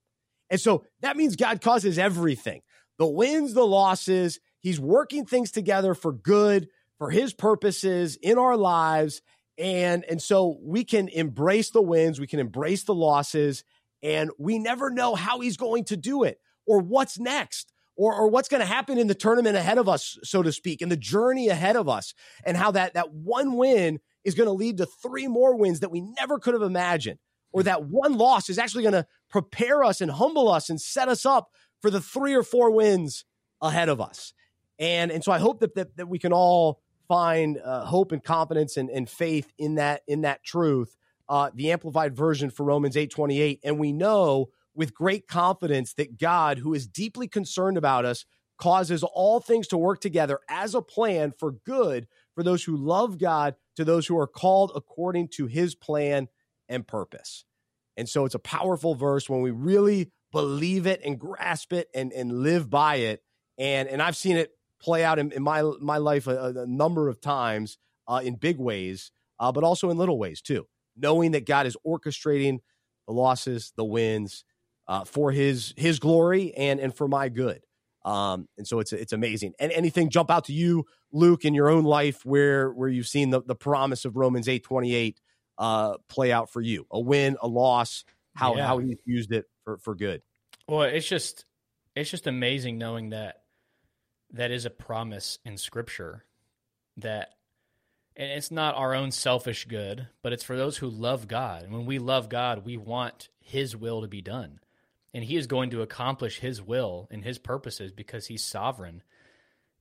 [0.50, 2.62] And so that means God causes everything
[2.98, 4.40] the wins, the losses.
[4.61, 9.22] He's working things together for good, for his purposes in our lives.
[9.56, 13.64] And, and so we can embrace the wins, we can embrace the losses,
[14.02, 18.28] and we never know how he's going to do it or what's next or, or
[18.28, 20.96] what's going to happen in the tournament ahead of us, so to speak, and the
[20.96, 22.14] journey ahead of us,
[22.46, 25.90] and how that, that one win is going to lead to three more wins that
[25.90, 27.18] we never could have imagined,
[27.52, 31.08] or that one loss is actually going to prepare us and humble us and set
[31.08, 31.50] us up
[31.82, 33.24] for the three or four wins
[33.61, 34.32] ahead of us.
[34.78, 38.22] And, and so I hope that, that, that we can all find uh, hope and
[38.22, 40.94] confidence and, and faith in that in that truth.
[41.28, 45.92] Uh, the amplified version for Romans eight twenty eight, and we know with great confidence
[45.94, 48.24] that God, who is deeply concerned about us,
[48.58, 53.18] causes all things to work together as a plan for good for those who love
[53.18, 56.28] God, to those who are called according to his plan
[56.68, 57.44] and purpose.
[57.96, 62.12] And so it's a powerful verse when we really believe it and grasp it and,
[62.12, 63.24] and live by it.
[63.58, 67.08] And, and I've seen it play out in, in my, my life a, a number
[67.08, 69.10] of times uh, in big ways,
[69.40, 70.68] uh, but also in little ways too.
[70.96, 72.58] Knowing that God is orchestrating
[73.08, 74.44] the losses, the wins,
[74.88, 77.62] uh, for his his glory and and for my good.
[78.05, 79.53] Um, and so it's it's amazing.
[79.61, 83.31] And anything jump out to you, Luke, in your own life where where you've seen
[83.31, 85.20] the, the promise of Romans eight twenty eight
[85.59, 86.87] uh, play out for you?
[86.90, 88.66] A win, a loss, how yeah.
[88.66, 90.22] how he's used it for for good.
[90.66, 91.44] Well, it's just
[91.94, 93.42] it's just amazing knowing that
[94.33, 96.24] that is a promise in Scripture
[96.96, 97.35] that
[98.16, 101.62] and it's not our own selfish good, but it's for those who love God.
[101.62, 104.61] And when we love God, we want His will to be done
[105.14, 109.02] and he is going to accomplish his will and his purposes because he's sovereign.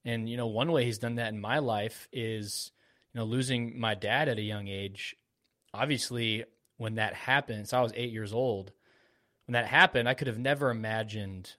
[0.05, 2.71] And you know, one way he's done that in my life is,
[3.13, 5.15] you know, losing my dad at a young age.
[5.73, 6.45] Obviously,
[6.77, 8.71] when that happened, so I was 8 years old.
[9.45, 11.55] When that happened, I could have never imagined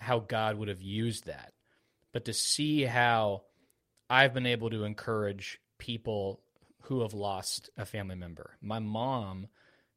[0.00, 1.52] how God would have used that.
[2.12, 3.42] But to see how
[4.08, 6.40] I've been able to encourage people
[6.82, 8.56] who have lost a family member.
[8.60, 9.48] My mom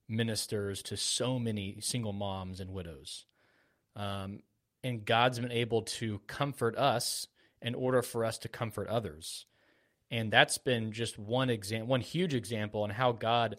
[0.08, 3.26] ministers to so many single moms and widows.
[3.96, 4.40] Um,
[4.84, 7.28] and God's been able to comfort us
[7.62, 9.46] in order for us to comfort others.
[10.10, 13.58] And that's been just one example, one huge example on how God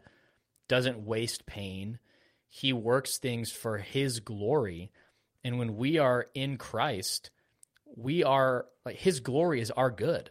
[0.69, 1.99] doesn't waste pain.
[2.49, 4.91] He works things for his glory.
[5.45, 7.31] And when we are in Christ,
[7.97, 10.31] we are like his glory is our good.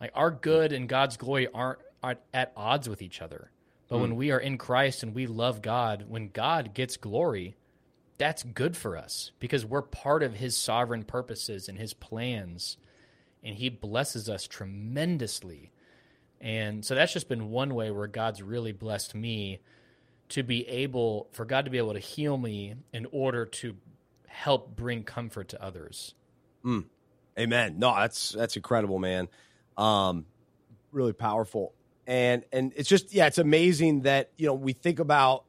[0.00, 3.50] Like our good and God's glory aren't, aren't at odds with each other.
[3.88, 4.00] But mm.
[4.00, 4.16] when hmm.
[4.16, 7.56] we are in Christ and we love God, when God gets glory,
[8.18, 12.76] that's good for us because we're part of his sovereign purposes and his plans.
[13.42, 15.70] And he blesses us tremendously.
[16.40, 19.60] And so that's just been one way where God's really blessed me
[20.30, 23.76] to be able, for God to be able to heal me in order to
[24.26, 26.14] help bring comfort to others.
[26.64, 26.84] Mm.
[27.38, 27.78] Amen.
[27.78, 29.28] No, that's that's incredible, man.
[29.76, 30.26] Um,
[30.92, 31.74] really powerful
[32.06, 35.44] and and it's just yeah, it's amazing that you know we think about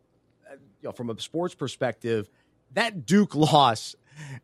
[0.50, 2.30] uh, you know from a sports perspective
[2.74, 3.96] that Duke loss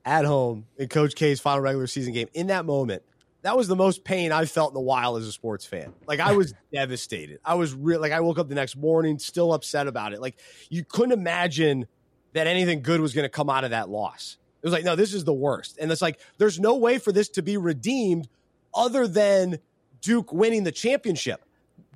[0.03, 3.03] at home in Coach K's final regular season game in that moment.
[3.43, 5.93] That was the most pain I've felt in a while as a sports fan.
[6.05, 7.39] Like I was devastated.
[7.43, 7.99] I was real.
[7.99, 10.21] Like I woke up the next morning still upset about it.
[10.21, 11.87] Like you couldn't imagine
[12.33, 14.37] that anything good was going to come out of that loss.
[14.61, 15.79] It was like, no, this is the worst.
[15.81, 18.29] And it's like, there's no way for this to be redeemed
[18.73, 19.57] other than
[20.01, 21.43] Duke winning the championship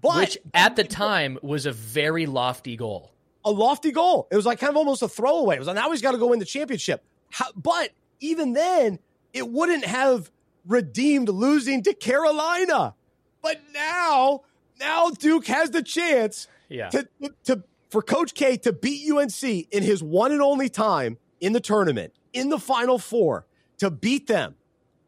[0.02, 3.12] But Which at the time was a very lofty goal.
[3.44, 4.28] a lofty goal.
[4.32, 5.56] It was like kind of almost a throwaway.
[5.56, 7.04] It was like now he's got to go win the championship.
[7.32, 9.00] How, but even then,
[9.34, 10.32] it wouldn't have
[10.68, 12.96] redeemed losing to Carolina.
[13.42, 14.42] But now,
[14.80, 16.90] now Duke has the chance Yeah.
[16.90, 17.08] to,
[17.46, 21.60] to for Coach K to beat UNC in his one and only time in the
[21.60, 23.46] tournament, in the Final Four,
[23.78, 24.56] to beat them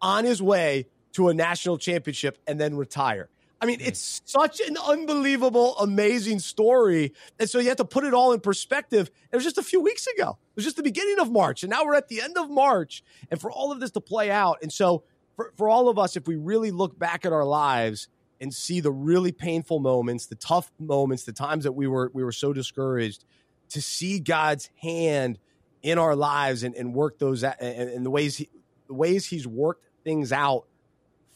[0.02, 3.30] on his way to a national championship and then retire.
[3.60, 7.13] I mean, it's such an unbelievable, amazing story.
[7.39, 9.10] And so you have to put it all in perspective.
[9.32, 10.38] It was just a few weeks ago.
[10.52, 11.63] It was just the beginning of March.
[11.63, 13.04] And now we're at the end of March.
[13.32, 14.60] And for all of this to play out.
[14.62, 15.04] And so
[15.36, 18.80] for, for all of us, if we really look back at our lives and see
[18.80, 22.54] the really painful moments, the tough moments, the times that we were we were so
[22.54, 23.26] discouraged,
[23.70, 25.39] to see God's hand
[25.82, 28.50] in our lives and, and work those and, and the ways he,
[28.88, 30.65] the ways He's worked things out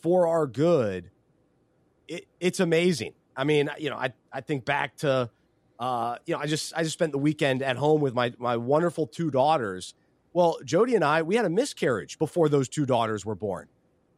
[0.02, 1.12] for our good,
[2.12, 3.14] it, it's amazing.
[3.36, 5.30] I mean, you know, I I think back to,
[5.80, 8.58] uh, you know, I just I just spent the weekend at home with my my
[8.58, 9.94] wonderful two daughters.
[10.34, 13.68] Well, Jody and I, we had a miscarriage before those two daughters were born,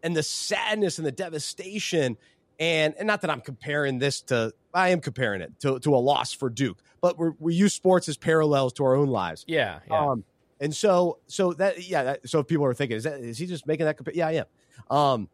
[0.01, 2.17] and the sadness and the devastation,
[2.59, 5.97] and and not that I'm comparing this to, I am comparing it to to a
[5.97, 9.45] loss for Duke, but we're, we use sports as parallels to our own lives.
[9.47, 9.79] Yeah.
[9.87, 9.99] Yeah.
[9.99, 10.23] Um,
[10.59, 12.03] and so, so that, yeah.
[12.03, 13.97] That, so if people are thinking, is that, is he just making that?
[13.97, 14.15] Compa-?
[14.15, 14.45] Yeah, I am.
[14.95, 15.29] Um,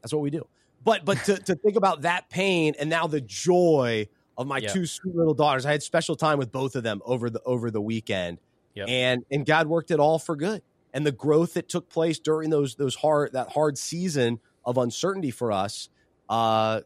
[0.00, 0.46] that's what we do.
[0.82, 4.72] But, but to, to think about that pain and now the joy of my Yeah.
[4.72, 7.70] two sweet little daughters, I had special time with both of them over the, over
[7.70, 8.38] the weekend
[8.74, 8.88] Yep.
[8.88, 10.62] and, and God worked it all for good.
[10.94, 15.30] And the growth that took place during those, those hard, that hard season of uncertainty
[15.30, 15.88] for us,
[16.28, 16.80] uh,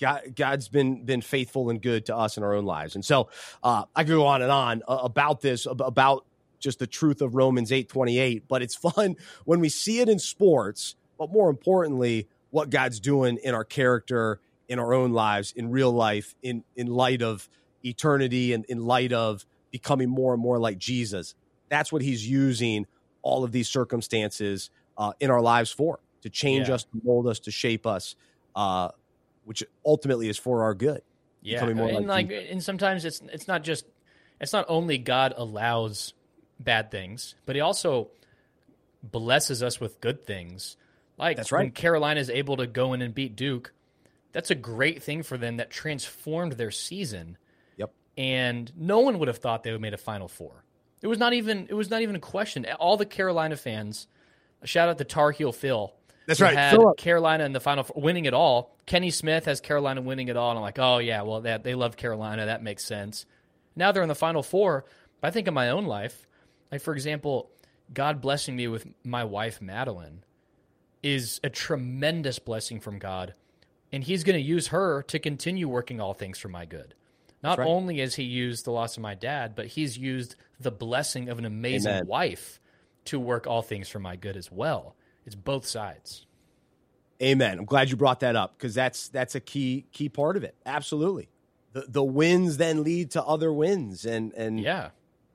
[0.00, 3.30] God, God's been been faithful and good to us in our own lives, and so
[3.64, 6.24] uh, I could go on and on uh, about this about
[6.60, 8.44] just the truth of Romans eight twenty eight.
[8.46, 13.38] But it's fun when we see it in sports, but more importantly, what God's doing
[13.42, 17.48] in our character, in our own lives, in real life, in in light of
[17.82, 21.34] eternity, and in light of becoming more and more like Jesus.
[21.68, 22.86] That's what He's using
[23.22, 26.76] all of these circumstances uh, in our lives for to change Yeah.
[26.76, 28.14] us, to mold us, to shape us.
[28.54, 28.88] Uh,
[29.48, 31.00] which ultimately is for our good.
[31.40, 33.86] Yeah, more and like like, and sometimes it's it's not just
[34.40, 36.12] it's not only God allows
[36.60, 38.10] bad things, but He also
[39.02, 40.76] blesses us with good things.
[41.18, 41.72] Like That's when.
[41.72, 43.72] Carolina is able to go in and beat Duke,
[44.32, 47.36] that's a great thing for them that transformed their season.
[47.76, 47.92] Yep.
[48.16, 50.64] And no one would have thought they would have made a Final Four.
[51.02, 52.66] It was not even it was not even a question.
[52.78, 54.06] All the Carolina fans,
[54.64, 55.92] shout out to Tar Heel Phil.
[56.26, 56.78] That's right, Had.
[56.98, 58.76] Carolina in the final Four, winning it all.
[58.84, 61.74] Kenny Smith has Carolina winning it all, and I'm like, oh yeah, well that they
[61.74, 63.26] love Carolina, that makes sense.
[63.76, 64.84] Now they're in the final four.
[65.20, 66.26] But I think in my own life,
[66.70, 67.50] like for example,
[67.92, 70.22] God blessing me with my wife Madeline
[71.02, 73.34] is a tremendous blessing from God,
[73.92, 76.94] and He's going to use her to continue working all things for my good.
[77.42, 77.68] Not right.
[77.68, 81.38] only has He used the loss of my dad, but He's used the blessing of
[81.38, 82.06] an amazing Amen.
[82.06, 82.60] wife
[83.06, 84.94] to work all things for my good as well.
[85.24, 86.26] It's both sides.
[87.22, 87.58] Amen.
[87.58, 90.54] I'm glad you brought that up because that's that's a key key part of it.
[90.64, 91.28] Absolutely.
[91.72, 94.90] The the wins then lead to other wins and and Yeah.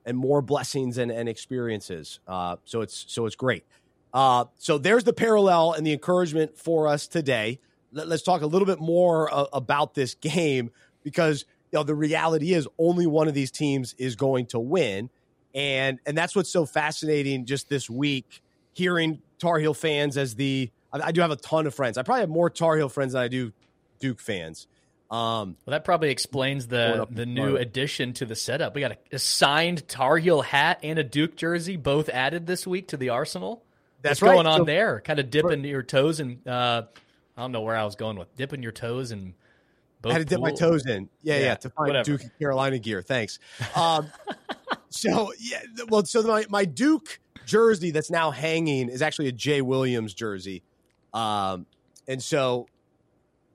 [0.05, 2.19] and more blessings and, and experiences.
[2.27, 3.65] Uh, so it's so it's great.
[4.13, 7.59] Uh, so there's the parallel and the encouragement for us today.
[7.91, 10.71] Let, us talk a little bit more uh, about this game
[11.03, 15.09] because you know the reality is only one of these teams is going to win,
[15.55, 17.45] and and that's what's so fascinating.
[17.45, 18.41] Just this week,
[18.73, 21.97] hearing Tar Heel fans as the I, I do have a ton of friends.
[21.97, 23.51] I probably have more Tar Heel friends than I do
[23.99, 24.67] Duke fans.
[25.09, 27.61] Um, Well, that probably explains the the new front.
[27.61, 28.73] addition to the setup.
[28.73, 32.65] We got a, a signed Tar Heel hat and a Duke jersey, both added this
[32.65, 33.63] week to the arsenal.
[34.03, 34.33] That's right.
[34.35, 35.01] going on So- there?
[35.01, 36.83] Kind of dipping your toes and uh,
[37.35, 39.33] I don't know where I was going with dipping your toes and.
[40.05, 41.07] I had to dip my toes in.
[41.23, 42.03] Yeah, yeah, Yeah, to find whatever.
[42.03, 43.01] Duke and Carolina gear.
[43.01, 43.39] Thanks.
[43.75, 44.09] Um,
[44.89, 49.61] so yeah, well, so my my Duke jersey that's now hanging is actually a Jay
[49.61, 50.61] Williams jersey,
[51.13, 51.65] um,
[52.07, 52.67] and so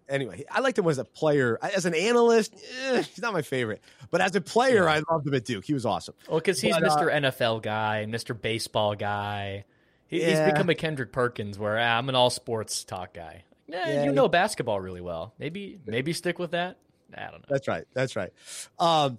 [0.08, 1.58] anyway, I liked him as a player.
[1.62, 4.94] As an analyst, eh, he's not my favorite, but as a player, Yeah.
[4.94, 5.64] I loved him at Duke.
[5.64, 6.14] He was awesome.
[6.28, 7.12] Well, because he's But, uh, Mr.
[7.12, 8.38] NFL guy, Mr.
[8.40, 9.64] Baseball guy.
[10.08, 13.44] He, He's become a Kendrick Perkins, where ah, I'm an all sports talk guy.
[13.72, 15.34] Eh, Yeah, you know basketball really well.
[15.38, 16.78] Maybe maybe stick with that.
[17.16, 17.46] I don't know.
[17.48, 17.84] That's right.
[17.94, 18.32] That's right.
[18.78, 19.18] Um,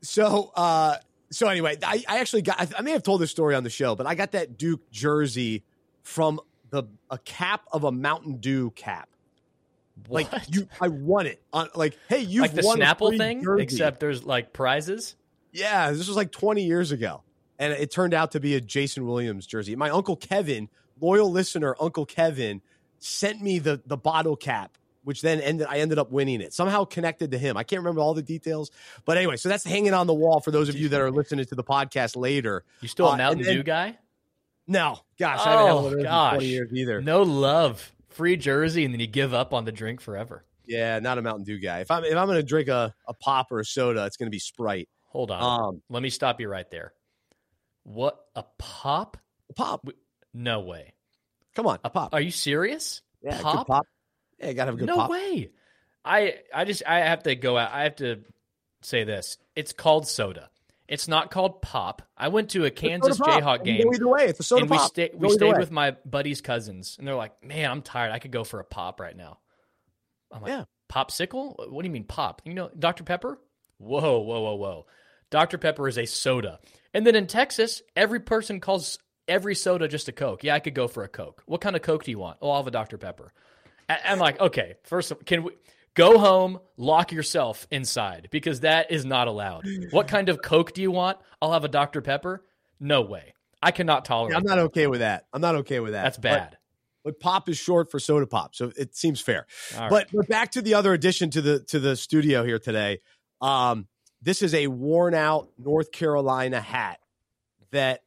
[0.00, 0.96] so, uh,
[1.30, 3.70] so anyway, I, I actually got, I, I may have told this story on the
[3.70, 5.62] show, but I got that Duke jersey
[6.02, 9.08] from the, a cap of a Mountain Dew cap.
[10.08, 10.54] Like What?
[10.54, 13.62] you, I won it on like, hey, you've like the Snapple thing, jersey.
[13.64, 15.16] except there's like prizes.
[15.52, 17.22] yeah, this was like 20 years ago.
[17.58, 19.74] And it turned out to be a Jason Williams jersey.
[19.76, 20.68] My uncle Kevin,
[21.00, 22.62] loyal listener, Uncle Kevin,
[22.98, 26.52] sent me the, the bottle cap which then ended I ended up winning it.
[26.52, 27.56] Somehow connected to him.
[27.56, 28.70] I can't remember all the details,
[29.06, 31.46] but anyway, so that's hanging on the wall for those of you that are listening
[31.46, 32.62] to the podcast later.
[32.82, 33.96] You still a Uh, Mountain Dew guy?
[34.66, 37.00] No, gosh, I haven't had Oh those in 20 years either.
[37.00, 40.44] No love, free jersey, and then you give up on the drink forever.
[40.66, 41.80] Yeah, not a Mountain Dew guy.
[41.80, 44.26] If I'm if I'm going to drink a, a pop or a soda, it's going
[44.26, 44.90] to be Sprite.
[45.06, 46.92] Hold on, Um, let me stop you right there.
[47.88, 49.16] What a pop?
[49.48, 49.88] a pop.
[50.34, 50.92] No way.
[51.54, 52.12] Come on, a pop.
[52.14, 53.00] Are you serious?
[53.22, 53.66] yeah, pop?
[53.66, 53.86] pop.
[54.38, 55.10] Yeah, got to have a good no pop.
[55.10, 55.50] No way.
[56.04, 57.72] I I just I have to go out.
[57.72, 58.20] I have to
[58.82, 59.38] say this.
[59.56, 60.50] It's called soda.
[60.86, 62.02] It's not called pop.
[62.16, 63.18] I went to a Kansas.
[63.18, 64.88] Jayhawk game either way, it's a soda and we pop.
[64.88, 65.58] stayed Go we stayed way.
[65.58, 68.12] with my buddy's cousins, and they're like, "Man, I'm tired.
[68.12, 69.38] I could go for a pop right now."
[70.30, 70.64] I'm like, Yeah.
[70.90, 71.70] "Popsicle?
[71.70, 72.42] What do you mean pop?
[72.44, 73.38] You know, Dr Pepper?
[73.78, 74.86] Whoa, whoa, whoa, whoa!
[75.30, 76.60] Dr Pepper is a soda."
[76.94, 80.44] And then in Texas, every person calls every soda just a Coke.
[80.44, 81.42] Yeah, I could go for a Coke.
[81.46, 82.38] What kind of Coke do you want?
[82.40, 83.32] Oh, I'll have a Dr Pepper.
[83.88, 85.52] I'm like, okay, first, of- all, can we
[85.94, 89.66] go home, lock yourself inside because that is not allowed.
[89.90, 91.18] What kind of Coke do you want?
[91.42, 92.44] I'll have a Dr Pepper.
[92.80, 93.34] No way.
[93.62, 94.32] I cannot tolerate.
[94.32, 95.26] Yeah, I'm not okay with that.
[95.32, 96.04] I'm not okay with that.
[96.04, 96.56] That's bad.
[97.04, 99.46] But, pop is short for soda pop, so it seems fair.
[99.74, 99.88] Right.
[99.88, 103.00] But but back to the other addition to the to the studio here today.
[103.40, 103.88] Um,
[104.20, 107.00] this is a worn out North Carolina hat
[107.70, 108.02] that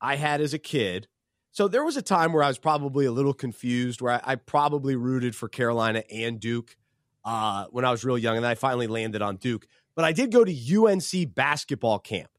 [0.00, 1.08] I had as a kid.
[1.52, 4.34] So there was a time where I was probably a little confused, where I, I
[4.36, 6.76] probably rooted for Carolina and Duke
[7.24, 9.66] uh, when I was real young, and then I finally landed on Duke.
[9.94, 12.30] But I did go to UNC basketball camp,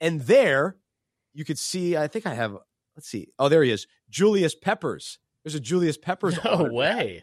[0.00, 0.76] and there
[1.32, 1.96] you could see.
[1.96, 2.56] I think I have.
[2.96, 3.28] Let's see.
[3.38, 5.18] Oh, there he is, Julius Peppers.
[5.44, 6.38] There's a Julius Peppers.
[6.44, 7.22] no way.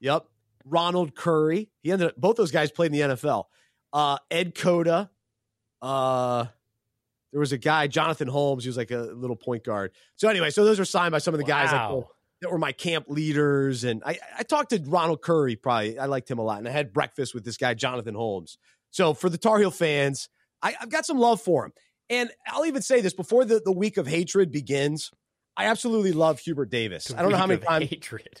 [0.00, 0.26] Yep.
[0.64, 1.68] Ronald Curry.
[1.82, 3.44] He ended up both those guys played in the NFL.
[3.92, 5.10] Uh Ed Cota.
[5.82, 6.46] Uh
[7.32, 9.92] there was a guy, Jonathan Holmes, he was like a little point guard.
[10.14, 12.08] So anyway, so those were signed by some of the guys that, Wow.
[12.40, 13.84] that were my camp leaders.
[13.84, 15.98] And I, I talked to Ronald Curry, probably.
[15.98, 16.58] I liked him a lot.
[16.58, 18.56] And I had breakfast with this guy, Jonathan Holmes.
[18.90, 20.30] So for the Tar Heel fans,
[20.62, 21.72] I, I've got some love for him.
[22.08, 25.10] And I'll even say this before the, the week of hatred begins.
[25.58, 27.12] I absolutely love Hubert Davis.
[27.12, 27.90] I don't know how many times.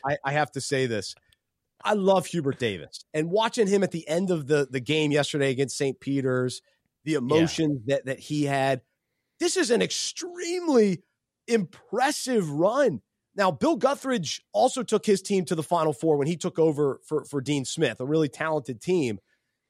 [0.06, 1.14] I, I have to say this.
[1.84, 5.50] I love Hubert Davis and watching him at the end of the, the game yesterday
[5.50, 5.98] against St.
[6.00, 6.62] Peter's,
[7.04, 8.80] the emotions that, that he had.
[9.38, 11.02] This is an extremely
[11.46, 13.02] impressive run.
[13.36, 17.00] Now, Bill Guthridge also took his team to the Final Four when he took over
[17.06, 19.18] for, for Dean Smith, a really talented team.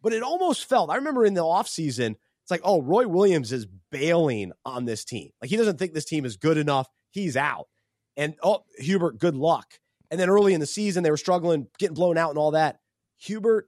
[0.03, 2.15] But it almost felt, I remember in the offseason,
[2.47, 5.31] it's like, oh, Roy Williams is bailing on this team.
[5.43, 6.89] Like he doesn't think this team is good enough.
[7.11, 7.67] He's out.
[8.17, 9.67] And oh, Hubert, good luck.
[10.11, 12.81] And then early in the season, they were struggling, getting blown out and all that.
[13.19, 13.67] Hubert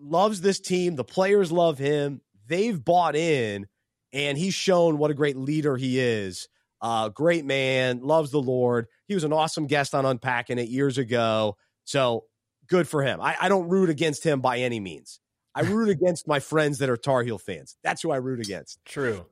[0.00, 0.96] loves this team.
[0.96, 2.20] The players love him.
[2.46, 3.66] They've bought in,
[4.12, 6.48] and he's shown what a great leader he is.
[6.80, 8.88] Uh, great man, loves the Lord.
[9.06, 11.56] He was an awesome guest on Unpacking It years ago.
[11.84, 12.24] So
[12.66, 13.20] good for him.
[13.20, 15.20] I, I don't root against him by any means.
[15.54, 17.76] I root against my friends that are Tar Heel fans.
[17.84, 18.80] That's who I root against.
[18.84, 19.24] True.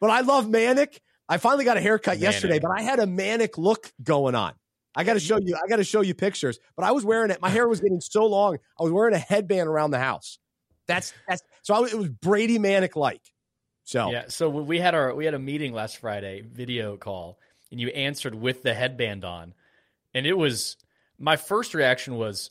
[0.00, 0.98] But I love Manek.
[1.28, 2.22] I finally got a haircut Manek.
[2.22, 4.54] yesterday, but I had a Manek look going on.
[4.94, 5.56] I got to show you.
[5.62, 6.58] I got to show you pictures.
[6.76, 7.40] But I was wearing it.
[7.40, 8.58] My hair was getting so long.
[8.78, 10.38] I was wearing a headband around the house.
[10.86, 11.74] That's that's so.
[11.74, 13.22] I, it was Brady Manek like.
[13.84, 14.24] So Yeah.
[14.28, 17.38] So we had our we had a meeting last Friday, video call,
[17.70, 19.54] and you answered with the headband on,
[20.14, 20.76] and it was
[21.18, 22.50] my first reaction was,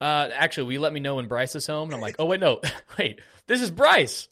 [0.00, 2.40] uh, actually, we let me know when Bryce is home, and I'm like, oh wait,
[2.40, 2.60] no,
[2.98, 4.28] wait, this is Bryce.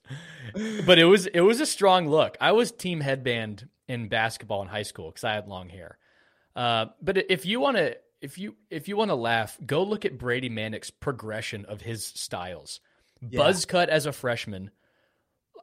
[0.87, 2.37] But it was it was a strong look.
[2.41, 5.99] I was team headband in basketball in high school because I had long hair.
[6.55, 10.05] Uh, but if you want to, if you if you want to laugh, go look
[10.05, 12.81] at Brady Manek's progression of his styles.
[13.21, 13.39] Yeah.
[13.39, 14.71] Buzz cut as a freshman,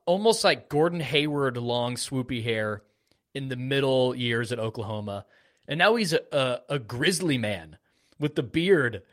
[0.05, 2.83] almost like Gordon Hayward, long swoopy hair
[3.33, 5.25] in the middle years at Oklahoma,
[5.67, 7.77] and now he's a, a, a grizzly man
[8.19, 9.03] with the beard,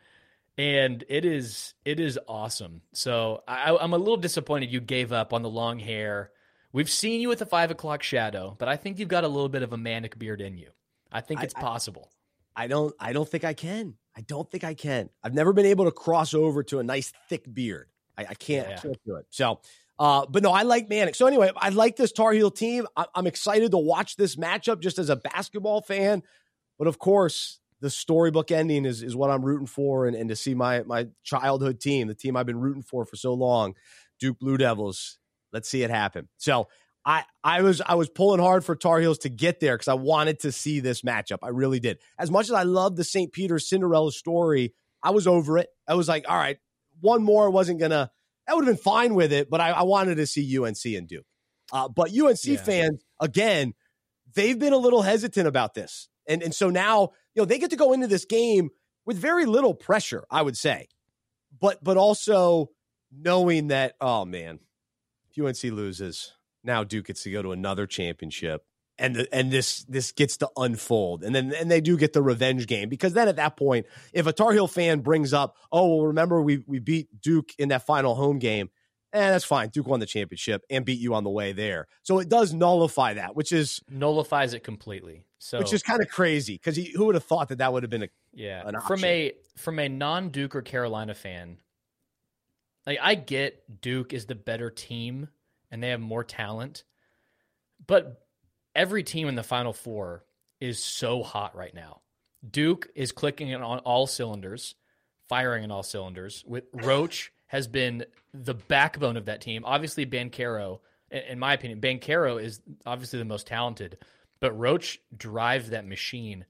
[0.57, 2.83] and it is it is awesome.
[2.93, 6.31] So I, I'm a little disappointed you gave up on the long hair.
[6.73, 9.49] We've seen you with the five o'clock shadow, but I think you've got a little
[9.49, 10.71] bit of a Manek beard in you.
[11.15, 12.11] I think it's I- possible.
[12.57, 12.95] I don't.
[13.01, 13.95] I don't think I can.
[14.17, 15.11] I don't think I can.
[15.25, 17.89] I've never been able to cross over to a nice thick beard.
[18.17, 18.69] I, I can't.
[18.69, 18.77] Yeah.
[18.77, 19.27] I can't do it.
[19.31, 19.61] So,
[19.99, 21.17] uh, but no, I like Manek.
[21.17, 22.87] So anyway, I like this Tar Heel team.
[22.97, 26.23] I, I'm excited to watch this matchup just as a basketball fan.
[26.79, 30.37] But of course, the storybook ending is is what I'm rooting for, and, and to
[30.37, 33.75] see my my childhood team, the team I've been rooting for for so long,
[34.21, 35.19] Duke Blue Devils.
[35.53, 36.29] Let's see it happen.
[36.37, 36.69] So
[37.05, 39.95] I I was I was pulling hard for Tar Heels to get there because I
[39.95, 41.39] wanted to see this matchup.
[41.43, 41.99] I really did.
[42.19, 43.33] As much as I love the St.
[43.33, 45.69] Peter's Cinderella story, I was over it.
[45.87, 46.59] I was like, all right,
[47.01, 48.11] one more wasn't gonna.
[48.47, 51.09] That would have been fine with it, but I, I wanted to see UNC and
[51.09, 51.25] Duke.
[51.73, 52.57] Uh, but UNC Yeah.
[52.57, 53.73] fans, again,
[54.35, 57.71] they've been a little hesitant about this, and and so now you know they get
[57.71, 58.71] to go into this game
[59.07, 60.89] with very little pressure, I would say.
[61.61, 62.71] But but also
[63.13, 64.61] knowing that, oh man,
[65.31, 66.33] if UNC loses,
[66.65, 68.65] now Duke gets to go to another championship.
[68.97, 72.23] And the, and this this gets to unfold, and then and they do get the
[72.23, 75.97] revenge game because then at that point, if a Tar Heel fan brings up, oh
[75.97, 78.71] well, remember we we beat Duke in that final home game,
[79.15, 79.71] eh, that's fine.
[79.71, 81.87] Duke won the championship and beat you on the way there.
[82.03, 85.25] So it does nullify that, which is nullifies it completely.
[85.39, 87.91] So which is kind of crazy because who would have thought that that would have
[87.91, 91.59] been a yeah from a from a non Duke or Carolina fan.
[92.87, 95.29] Like I get Duke is the better team
[95.75, 96.85] and they have more talent,
[97.85, 98.25] but
[98.77, 100.25] every team in the Final Four
[100.61, 102.01] is so hot right now.
[102.49, 104.77] Duke is clicking on all cylinders,
[105.29, 106.45] firing on all cylinders.
[106.47, 109.65] With Roach has been the backbone of that team.
[109.65, 110.79] Obviously, Banchero,
[111.11, 113.99] in my opinion, Banchero is obviously the most talented,
[114.39, 116.45] but Roach drives that machine.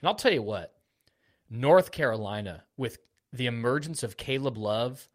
[0.00, 0.72] And I'll tell you what,
[1.50, 2.96] North Carolina with
[3.34, 5.10] the emergence of Caleb Love,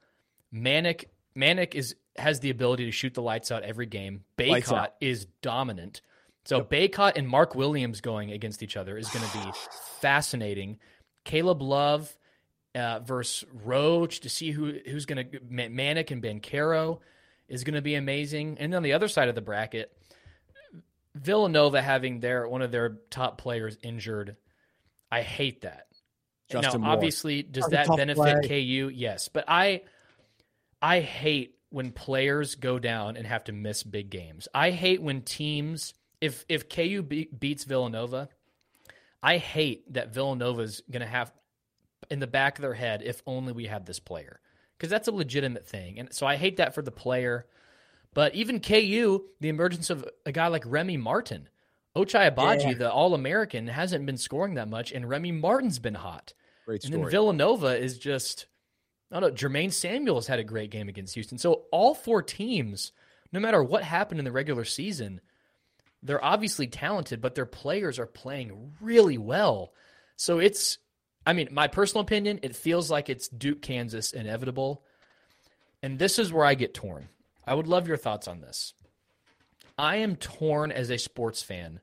[0.53, 1.05] Manek
[1.35, 4.23] Manek is has the ability to shoot the lights out every game.
[4.37, 6.01] Bacot is dominant.
[6.45, 6.69] So yep.
[6.69, 9.51] Bacot and Mark Williams going against each other is going to be
[9.99, 10.79] fascinating.
[11.25, 12.15] Caleb Love
[12.73, 16.99] uh, versus Roach to see who who's going to Manek and Banchero
[17.49, 18.57] is going to be amazing.
[18.59, 19.91] And on the other side of the bracket,
[21.15, 24.37] Villanova having their one of their top players injured,
[25.11, 25.87] I hate that.
[26.49, 26.95] Justin now, Moore.
[26.95, 28.47] obviously, does that benefit play.
[28.47, 28.89] KU?
[28.93, 29.81] Yes, but I
[30.81, 34.47] I hate when players go down and have to miss big games.
[34.53, 38.29] I hate when teams if if KU be, beats Villanova,
[39.21, 41.31] I hate that Villanova's going to have
[42.09, 44.39] in the back of their head if only we had this player
[44.77, 45.99] because that's a legitimate thing.
[45.99, 47.47] And so I hate that for the player.
[48.13, 51.49] But even KU, the emergence of a guy like Remy Martin,
[51.95, 52.73] Ochai Agbaji, yeah.
[52.73, 56.33] the All American, hasn't been scoring that much, and Remy Martin's been hot.
[56.65, 56.95] Great story.
[56.95, 58.47] And then Villanova is just,
[59.11, 61.37] I don't know, Jermaine Samuels had a great game against Houston.
[61.37, 62.91] So all four teams,
[63.31, 65.21] no matter what happened in the regular season,
[66.03, 69.73] they're obviously talented, but their players are playing really well.
[70.15, 70.77] So it's,
[71.25, 74.83] I mean, my personal opinion, it feels like it's Duke, Kansas inevitable.
[75.81, 77.07] And this is where I get torn.
[77.45, 78.73] I would love your thoughts on this.
[79.77, 81.79] I am torn as a sports fan,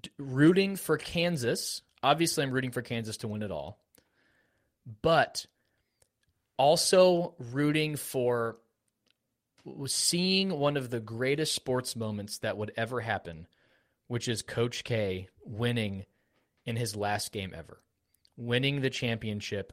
[0.00, 1.82] d- rooting for Kansas.
[2.02, 3.78] Obviously, I'm rooting for Kansas to win it all,
[5.02, 5.46] but
[6.62, 8.56] also rooting for
[9.86, 13.48] seeing one of the greatest sports moments that would ever happen,
[14.06, 16.04] which is Coach K winning
[16.64, 17.82] in his last game ever,
[18.36, 19.72] winning the championship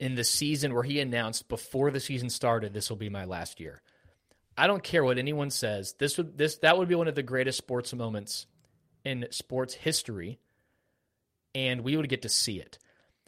[0.00, 3.60] in the season where he announced before the season started, this will be my last
[3.60, 3.82] year.
[4.56, 5.94] I don't care what anyone says.
[5.98, 8.46] This would this that would be one of the greatest sports moments
[9.04, 10.40] in sports history,
[11.54, 12.78] and we would get to see it.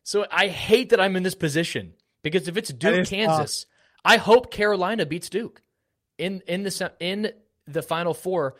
[0.04, 1.92] So I hate that I'm in this position
[2.22, 3.70] because if it's Duke, Kansas, tough.
[4.04, 5.62] I hope Carolina beats Duke
[6.18, 7.32] in in the in
[7.66, 8.56] the Final Four,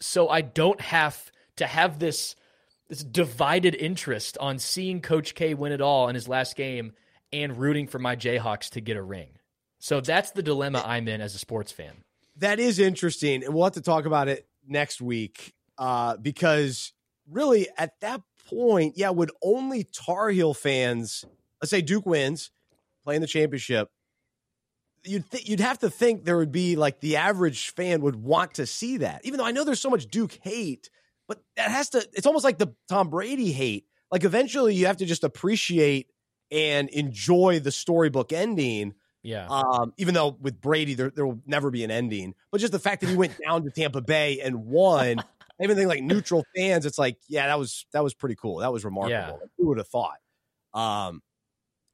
[0.00, 2.36] so I don't have to have this
[2.88, 6.92] this divided interest on seeing Coach K win it all in his last game
[7.32, 9.38] and rooting for my Jayhawks to get a ring.
[9.78, 12.04] So that's the dilemma I'm in as a sports fan.
[12.36, 16.92] That is interesting, and we'll have to talk about it next week uh, because
[17.28, 21.24] really at that point, yeah, would only Tar Heel fans,
[21.60, 22.50] let's say Duke wins,
[23.04, 23.88] playing the championship,
[25.04, 28.54] you'd th- you'd have to think there would be like the average fan would want
[28.54, 29.20] to see that.
[29.24, 30.90] Even though I know there's so much Duke hate,
[31.28, 32.06] but that has to.
[32.12, 33.86] It's almost like the Tom Brady hate.
[34.10, 36.08] Like eventually, you have to just appreciate
[36.50, 38.94] and enjoy the storybook ending.
[39.22, 39.46] Yeah.
[39.48, 42.78] Um, even though with Brady there there will never be an ending, but just the
[42.78, 45.22] fact that he went down to Tampa Bay and won.
[45.62, 48.58] even think like neutral fans, it's like, yeah, that was that was pretty cool.
[48.58, 49.12] That was remarkable.
[49.12, 49.30] Yeah.
[49.32, 50.18] Like, who would have thought?
[50.74, 51.22] Um,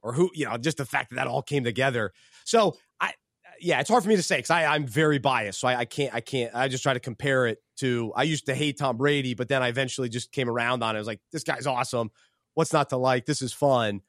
[0.01, 2.13] or who, you know, just the fact that that all came together.
[2.45, 3.13] So I,
[3.61, 5.59] yeah, it's hard for me to say because I'm very biased.
[5.59, 8.45] So I, I, can't, I can't, I just try to compare it to, I used
[8.45, 10.99] to hate Tom Brady, but then I eventually just came around on it.
[10.99, 12.11] I was like, this guy's awesome.
[12.53, 13.25] What's not to like?
[13.25, 14.01] This is fun.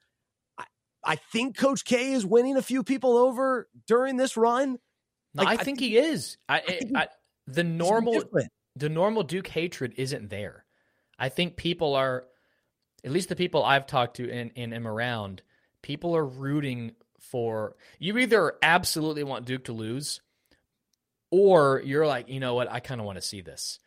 [0.59, 0.65] I,
[1.05, 4.79] I think Coach K is winning a few people over during this run.
[5.35, 6.37] Like, I, think I, think he is.
[6.49, 7.07] I, I eh,
[7.47, 8.23] the normal,
[8.77, 10.65] the normal Duke hatred isn't there.
[11.19, 12.25] I think people are,
[13.05, 15.43] at least the people I've talked to and, and am around,
[15.83, 20.21] people are rooting for you either absolutely want Duke to lose
[21.31, 23.79] or you're like, you know what, I kind of want to see this.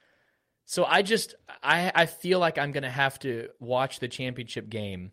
[0.65, 4.69] So I just I I feel like I'm going to have to watch the championship
[4.69, 5.11] game.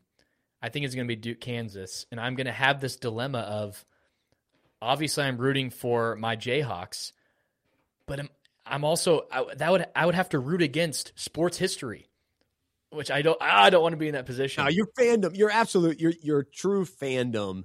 [0.62, 3.40] I think it's going to be Duke Kansas and I'm going to have this dilemma
[3.40, 3.84] of
[4.80, 7.12] obviously I'm rooting for my Jayhawks,
[8.06, 8.28] but I'm
[8.64, 12.09] I'm also I, that would I would have to root against sports history.
[12.90, 13.38] Which I don't.
[13.40, 14.64] I don't want to be in that position.
[14.64, 17.64] No, your fandom, your absolute, your your true fandom.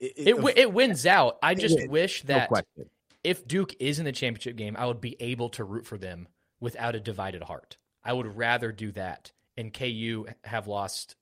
[0.00, 1.38] It it, it wins out.
[1.42, 1.90] I just wins.
[1.90, 2.84] wish that no
[3.24, 6.28] if Duke is in the championship game, I would be able to root for them
[6.60, 7.76] without a divided heart.
[8.04, 9.32] I would rather do that.
[9.56, 11.14] And KU have lost.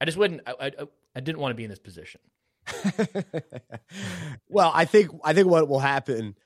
[0.00, 0.42] I just wouldn't.
[0.46, 0.72] I, I,
[1.16, 2.20] I didn't want to be in this position.
[4.48, 6.36] well, I think I think what will happen.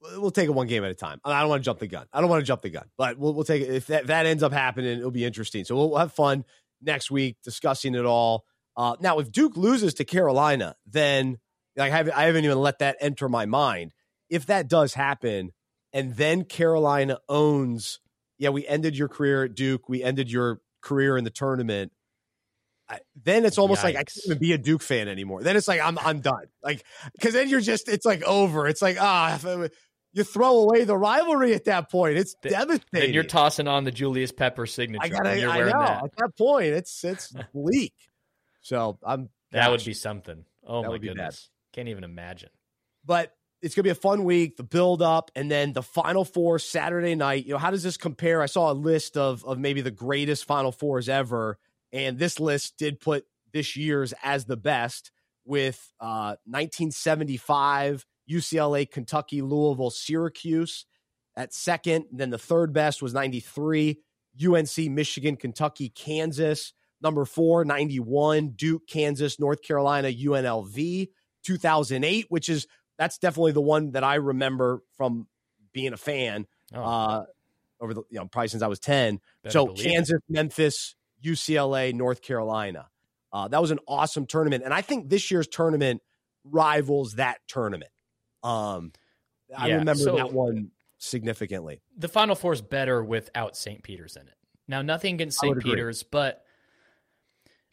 [0.00, 1.20] We'll take it one game at a time.
[1.24, 2.06] I don't want to jump the gun.
[2.12, 3.70] I don't want to jump the gun, but we'll, we'll take it.
[3.70, 5.64] If that, that ends up happening, it'll be interesting.
[5.64, 6.44] So we'll, we'll have fun
[6.80, 8.44] next week discussing it all.
[8.76, 11.38] Uh, now, if Duke loses to Carolina, then
[11.76, 13.92] like I haven't, I haven't even let that enter my mind.
[14.30, 15.52] If that does happen,
[15.92, 17.98] and then Carolina owns,
[18.38, 21.90] yeah, we ended your career at Duke, we ended your career in the tournament
[23.22, 23.84] then it's almost Yikes.
[23.84, 25.42] like I can't even be a Duke fan anymore.
[25.42, 26.46] Then it's like I'm I'm done.
[26.62, 28.66] Like because then you're just it's like over.
[28.66, 29.68] It's like ah, oh,
[30.12, 32.16] you throw away the rivalry at that point.
[32.16, 33.14] It's the, devastating.
[33.14, 35.04] You're tossing on the Julius Pepper signature.
[35.04, 35.66] I gotta, I know.
[35.70, 36.04] That.
[36.04, 37.94] At that point, it's it's bleak.
[38.60, 40.44] So I'm that gosh, would be something.
[40.66, 42.50] Oh my goodness, can't even imagine.
[43.04, 44.56] But it's gonna be a fun week.
[44.56, 47.46] The build up, and then the Final Four Saturday night.
[47.46, 48.42] You know, how does this compare?
[48.42, 51.58] I saw a list of of maybe the greatest Final Fours ever
[51.92, 55.10] and this list did put this year's as the best
[55.44, 60.86] with uh, 1975 UCLA, Kentucky, Louisville, Syracuse
[61.36, 62.06] at second.
[62.12, 64.00] Then the third best was 93
[64.44, 66.72] UNC, Michigan, Kentucky, Kansas.
[67.00, 71.08] Number four, 91 Duke, Kansas, North Carolina, UNLV.
[71.44, 72.66] 2008, which is
[72.98, 75.26] that's definitely the one that I remember from
[75.72, 76.82] being a fan oh.
[76.82, 77.24] uh,
[77.80, 79.20] over the you know probably since I was 10.
[79.42, 80.22] Better so Kansas, it.
[80.28, 82.88] Memphis, UCLA, North Carolina.
[83.32, 86.02] Uh, that was an awesome tournament, and I think this year's tournament
[86.44, 87.90] rivals that tournament.
[88.42, 88.92] Um,
[89.56, 91.80] I remember so that one significantly.
[91.96, 93.82] The Final Four is better without St.
[93.82, 94.34] Peter's in it.
[94.66, 95.58] Now, nothing against St.
[95.60, 96.44] Peter's, but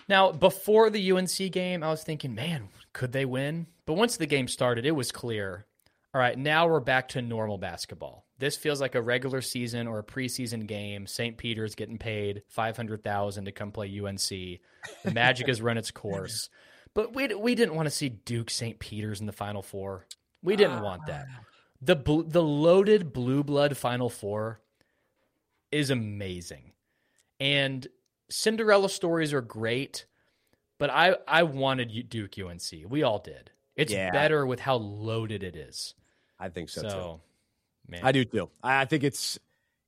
[0.07, 3.68] now before the UNC game, I was thinking, man, could they win?
[3.86, 5.66] But once the game started, it was clear.
[6.13, 9.99] All right, now we're back to normal basketball this feels like a regular season or
[9.99, 11.07] a preseason game.
[11.07, 11.38] St.
[11.38, 14.20] Peter's getting paid five hundred thousand to come play UNC.
[14.30, 16.49] The Magic has run its course,
[16.93, 18.80] but we we didn't want to see Duke St.
[18.80, 20.05] Peter's in the Final Four.
[20.46, 21.26] We didn't want that.
[21.30, 21.43] Ah.
[21.82, 24.62] the The loaded blue blood Final Four
[25.72, 26.72] is amazing,
[27.39, 27.86] and
[28.30, 30.06] Cinderella stories are great.
[30.78, 32.62] But I I wanted Duke UNC.
[32.88, 33.52] We all did.
[33.76, 34.12] It's yeah.
[34.12, 35.96] better with how loaded it is.
[36.39, 37.91] I think so, so too.
[37.91, 38.02] Man.
[38.04, 38.50] I do too.
[38.64, 39.39] I think it's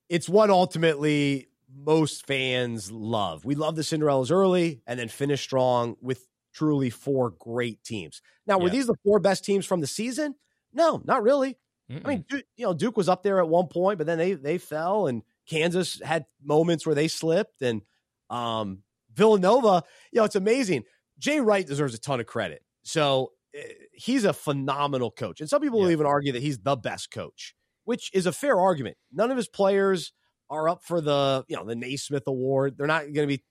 [0.09, 3.45] it's what ultimately most fans love.
[3.45, 8.21] We love the Cinderellas early and then finish strong with truly four great teams.
[8.45, 10.35] Now, were these the four best teams from the season?
[10.77, 11.57] No, not really.
[11.91, 12.01] Mm-mm.
[12.05, 14.33] I mean, Duke, you know, Duke was up there at one point, but then they
[14.33, 17.81] they fell, and Kansas had moments where they slipped, and
[18.29, 19.83] um, Villanova.
[20.11, 20.83] You know, it's amazing.
[21.19, 22.63] Jay Wright deserves a ton of credit.
[22.83, 23.61] So uh,
[23.91, 25.85] he's a phenomenal coach, and some people yeah.
[25.85, 27.55] will even argue that he's the best coach
[27.87, 28.97] which is a fair argument.
[29.13, 30.11] None of his players
[30.49, 32.75] are up for the, you know, the Naismith Award.
[32.77, 33.41] They're not going to be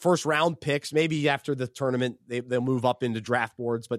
[0.00, 0.92] first round picks.
[0.92, 3.98] Maybe after the tournament, they, they'll move up into draft boards, but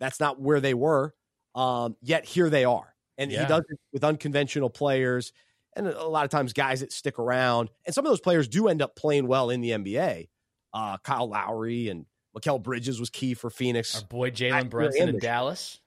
[0.00, 1.14] that's not where they were.
[1.54, 2.94] Um, yet here they are.
[3.16, 3.42] And yeah.
[3.42, 5.32] he does it with unconventional players
[5.76, 7.70] and a lot of times guys that stick around.
[7.84, 10.28] And some of those players do end up playing well in the NBA.
[10.72, 13.94] Uh, Kyle Lowry and Mikal Bridges was key for Phoenix.
[13.94, 15.80] Our boy Jalen Brunson in Dallas.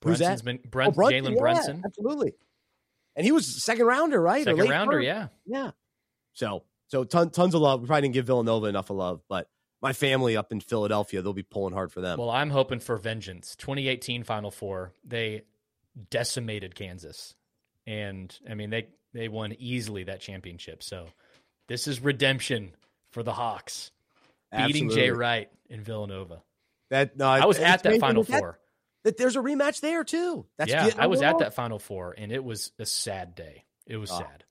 [0.00, 1.82] Brunson's been Brun- oh, Brunson, Jalen yeah, Brunson.
[1.84, 2.32] Absolutely.
[3.16, 4.44] And he was second rounder, right?
[4.44, 5.06] Second rounder, first.
[5.06, 5.28] yeah.
[5.46, 5.70] Yeah.
[6.32, 7.82] So so ton, tons of love.
[7.82, 9.48] We probably didn't give Villanova enough of love, but
[9.82, 12.18] my family up in Philadelphia, they'll be pulling hard for them.
[12.18, 13.56] Well, I'm hoping for vengeance.
[13.56, 15.42] 2018 Final Four, they
[16.10, 17.34] decimated Kansas.
[17.86, 20.82] And I mean they they won easily that championship.
[20.82, 21.06] So
[21.68, 22.72] this is redemption
[23.10, 23.90] for the Hawks.
[24.52, 24.94] Beating Absolutely.
[24.96, 26.42] Jay Wright in Villanova.
[26.90, 28.58] That no, I was at that Final Four
[29.04, 30.46] that there's a rematch there too.
[30.58, 33.64] That's yeah, I was at that Final Four, and it was a sad day.
[33.86, 34.18] It was oh.
[34.18, 34.44] sad.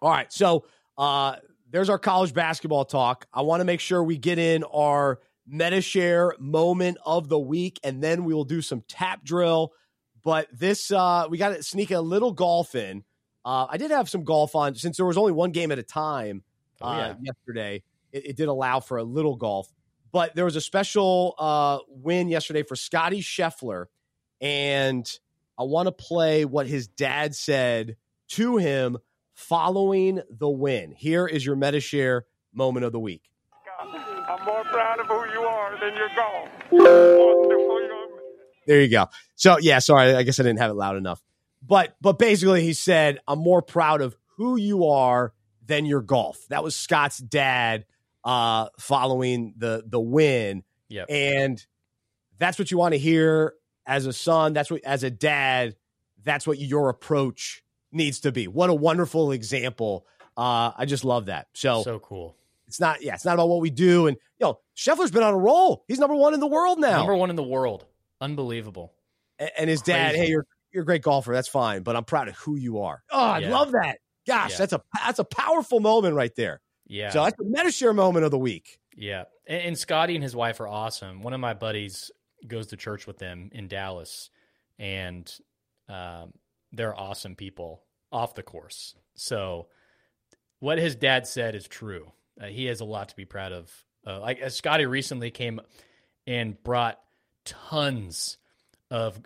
[0.00, 0.64] All right, so
[0.96, 1.36] uh,
[1.70, 3.26] there's our college basketball talk.
[3.32, 8.02] I want to make sure we get in our Medi-Share moment of the week, and
[8.02, 9.72] then we will do some tap drill.
[10.22, 13.04] But this, uh, we got to sneak a little golf in.
[13.44, 15.82] Uh, I did have some golf on since there was only one game at a
[15.82, 16.42] time
[16.80, 17.14] oh, uh, yeah.
[17.22, 17.82] yesterday.
[18.12, 19.72] It, it, did allow for a little golf.
[20.12, 23.86] But there was a special uh, win yesterday for Scotty Scheffler,
[24.40, 25.10] and
[25.58, 27.96] I want to play what his dad said
[28.30, 28.98] to him
[29.40, 30.92] following the win.
[30.92, 33.22] Here is your Medi-Share moment of the week.
[33.80, 36.48] I'm more proud of who you are than your golf.
[38.66, 39.06] There you go.
[39.34, 41.22] So yeah, sorry, I guess I didn't have it loud enough.
[41.66, 45.32] But but basically he said, I'm more proud of who you are
[45.64, 46.38] than your golf.
[46.50, 47.86] That was Scott's dad
[48.24, 51.06] uh, following the the win, Yep.
[51.08, 51.64] and
[52.38, 53.54] that's what you want to hear
[53.86, 54.52] as a son.
[54.52, 55.76] That's what as a dad.
[56.22, 57.62] That's what your approach
[57.92, 58.46] needs to be.
[58.48, 60.06] What a wonderful example.
[60.36, 61.48] Uh, I just love that.
[61.54, 62.36] So, so cool.
[62.66, 64.06] it's not yeah, it's not about what we do.
[64.06, 65.84] And you know, Scheffler's been on a roll.
[65.88, 66.98] He's number one in the world now.
[66.98, 67.84] Number one in the world.
[68.20, 68.92] Unbelievable.
[69.38, 71.32] A- and his dad, hey, you're you're a great golfer.
[71.32, 73.02] That's fine, but I'm proud of who you are.
[73.10, 73.50] Oh, I Yeah.
[73.50, 73.98] love that.
[74.26, 74.56] Gosh, Yeah.
[74.58, 76.60] that's a that's a powerful moment right there.
[76.86, 77.10] Yeah.
[77.10, 78.78] So that's the Medi-Share moment of the week.
[78.96, 81.22] Yeah, and, and Scotty and his wife are awesome.
[81.22, 82.10] One of my buddies
[82.46, 84.30] goes to church with them in Dallas,
[84.78, 85.32] and
[85.88, 86.32] um,
[86.72, 88.94] they're awesome people off the course.
[89.14, 89.68] So,
[90.58, 92.12] what his dad said is true.
[92.40, 93.72] Uh, he has a lot to be proud of.
[94.06, 95.60] Uh, like as Scotty recently came
[96.26, 96.98] and brought
[97.44, 98.38] tons
[98.90, 99.20] of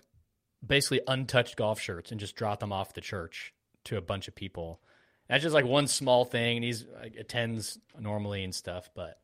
[0.66, 3.52] basically untouched golf shirts and just dropped them off the church
[3.84, 4.80] to a bunch of people.
[5.28, 8.90] That's just like one small thing, and he's like, attends normally and stuff.
[8.94, 9.18] But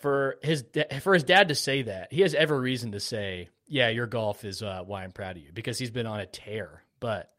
[0.00, 3.48] for his da- for his dad to say that, he has every reason to say,
[3.66, 6.26] "Yeah, your golf is uh, why I'm proud of you," because he's been on a
[6.26, 6.82] tear.
[7.00, 7.30] But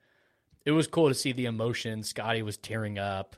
[0.66, 2.04] it was cool to see the emotion.
[2.04, 3.36] Scotty was tearing up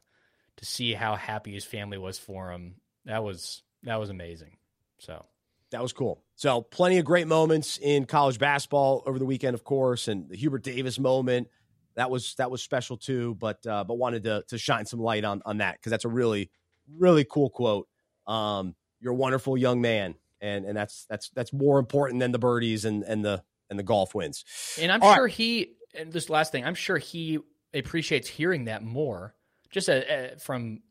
[0.57, 2.75] to see how happy his family was for him.
[3.05, 4.57] That was that was amazing.
[4.99, 5.25] So
[5.71, 6.23] That was cool.
[6.35, 10.35] So plenty of great moments in college basketball over the weekend, of course, and the
[10.35, 11.47] Hubert Davis moment.
[11.95, 13.35] That was that was special too.
[13.35, 16.09] But uh, but wanted to to shine some light on on that because that's a
[16.09, 16.49] really
[16.97, 17.87] really cool quote.
[18.27, 22.39] Um, you're a wonderful young man, and and that's that's that's more important than the
[22.39, 24.43] birdies and and the and the golf wins.
[24.81, 25.17] And I'm All right.
[25.17, 27.39] sure he, and this last thing, I'm sure he
[27.73, 29.35] appreciates hearing that more.
[29.71, 30.81] Just uh uh from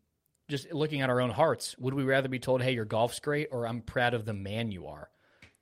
[0.49, 3.49] just looking at our own hearts, would we rather be told, "Hey, your golf's great,"
[3.51, 5.11] or "I'm proud of the man you are"?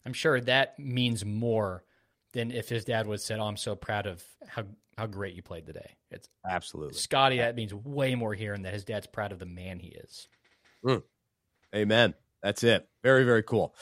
[0.04, 1.84] I'm sure that means more
[2.32, 4.64] than if his dad would have said, "Oh, I'm so proud of how
[4.96, 6.94] how great you played today." It's Absolutely.
[6.94, 7.38] Scotty.
[7.38, 10.28] That means way more hearing that his dad's proud of the man he is.
[11.74, 12.14] Amen.
[12.42, 12.88] That's it.
[13.02, 13.74] Very, very cool.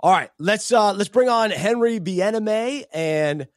[0.00, 3.48] All right, let's uh let's bring on Henry Bieneme, and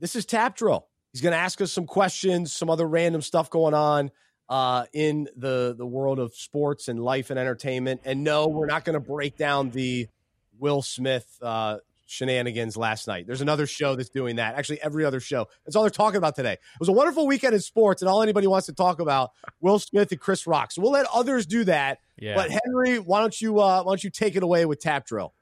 [0.00, 0.86] this is Tap Drill.
[1.12, 4.10] He's going to ask us some questions, some other random stuff going on
[4.48, 8.00] uh, in the the world of sports and life and entertainment.
[8.04, 10.08] And no, we're not going to break down the
[10.58, 13.26] Will Smith uh, shenanigans last night.
[13.26, 14.56] There's another show that's doing that.
[14.56, 15.48] Actually, every other show.
[15.64, 16.54] That's all they're talking about today.
[16.54, 19.30] It was a wonderful weekend in sports, and all anybody wants to talk about
[19.60, 20.72] Will Smith and Chris Rock.
[20.72, 21.98] So we'll let others do that.
[22.18, 22.34] Yeah.
[22.34, 25.32] But Henry, why don't you uh, why don't you take it away with Tap Drill?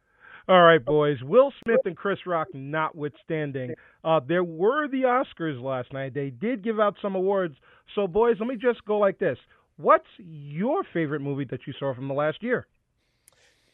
[0.48, 1.18] All right, boys.
[1.22, 6.14] Will Smith and Chris Rock notwithstanding, uh, there were the Oscars last night.
[6.14, 7.54] They did give out some awards.
[7.94, 9.36] So, boys, let me just go like this.
[9.76, 12.66] What's your favorite movie that you saw from the last year?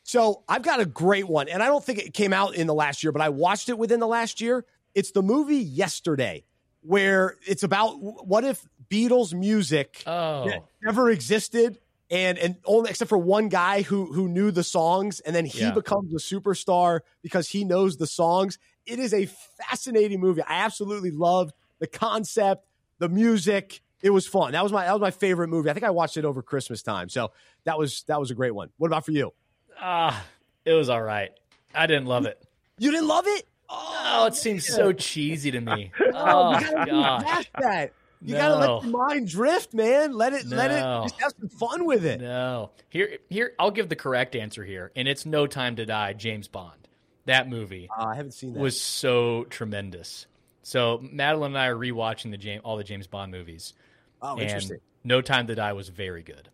[0.02, 2.74] So I've got a great one, and I don't think it came out in the
[2.74, 4.66] last year, but I watched it within the last year.
[4.94, 6.44] It's the movie Yesterday,
[6.82, 10.50] where it's about what if Beatles music Oh,
[10.82, 11.78] never existed,
[12.10, 15.60] and and only except for one guy who who knew the songs, and then he
[15.60, 15.70] Yeah.
[15.72, 18.58] becomes a superstar because he knows the songs.
[18.86, 19.26] It is a
[19.68, 20.42] fascinating movie.
[20.42, 22.66] I absolutely loved the concept,
[22.98, 23.80] the music.
[24.02, 24.52] It was fun.
[24.52, 25.70] That was my that was my favorite movie.
[25.70, 27.32] I think I watched it over Christmas time, so
[27.64, 28.68] that was that was a great one.
[28.76, 29.32] What about for you?
[29.80, 30.24] ah,
[30.64, 31.30] it was all right.
[31.74, 32.38] I didn't love it.
[32.78, 33.46] You didn't love it?
[33.68, 35.90] Oh, it seems so cheesy to me.
[36.16, 37.50] Oh, Oh, gosh.
[37.58, 37.92] that.
[38.24, 40.12] You gotta let your mind drift, man.
[40.12, 42.20] Let it let it just have some fun with it.
[42.20, 42.70] No.
[42.88, 44.90] Here here I'll give the correct answer here.
[44.96, 46.88] And it's No Time to Die, James Bond.
[47.26, 48.60] That movie Uh, I haven't seen that.
[48.60, 50.26] was so tremendous.
[50.62, 53.74] So Madeline and I are rewatching the James all the James Bond movies.
[54.22, 54.78] oh, and interesting.
[55.04, 56.48] No Time to Die was very good.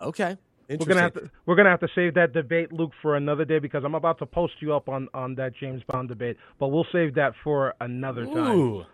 [0.00, 0.38] Okay.
[0.70, 3.58] We're gonna have to we're gonna have to save that debate, Luke, for another day
[3.58, 6.38] because I'm about to post you up on on that James Bond debate.
[6.58, 8.86] But we'll save that for another time.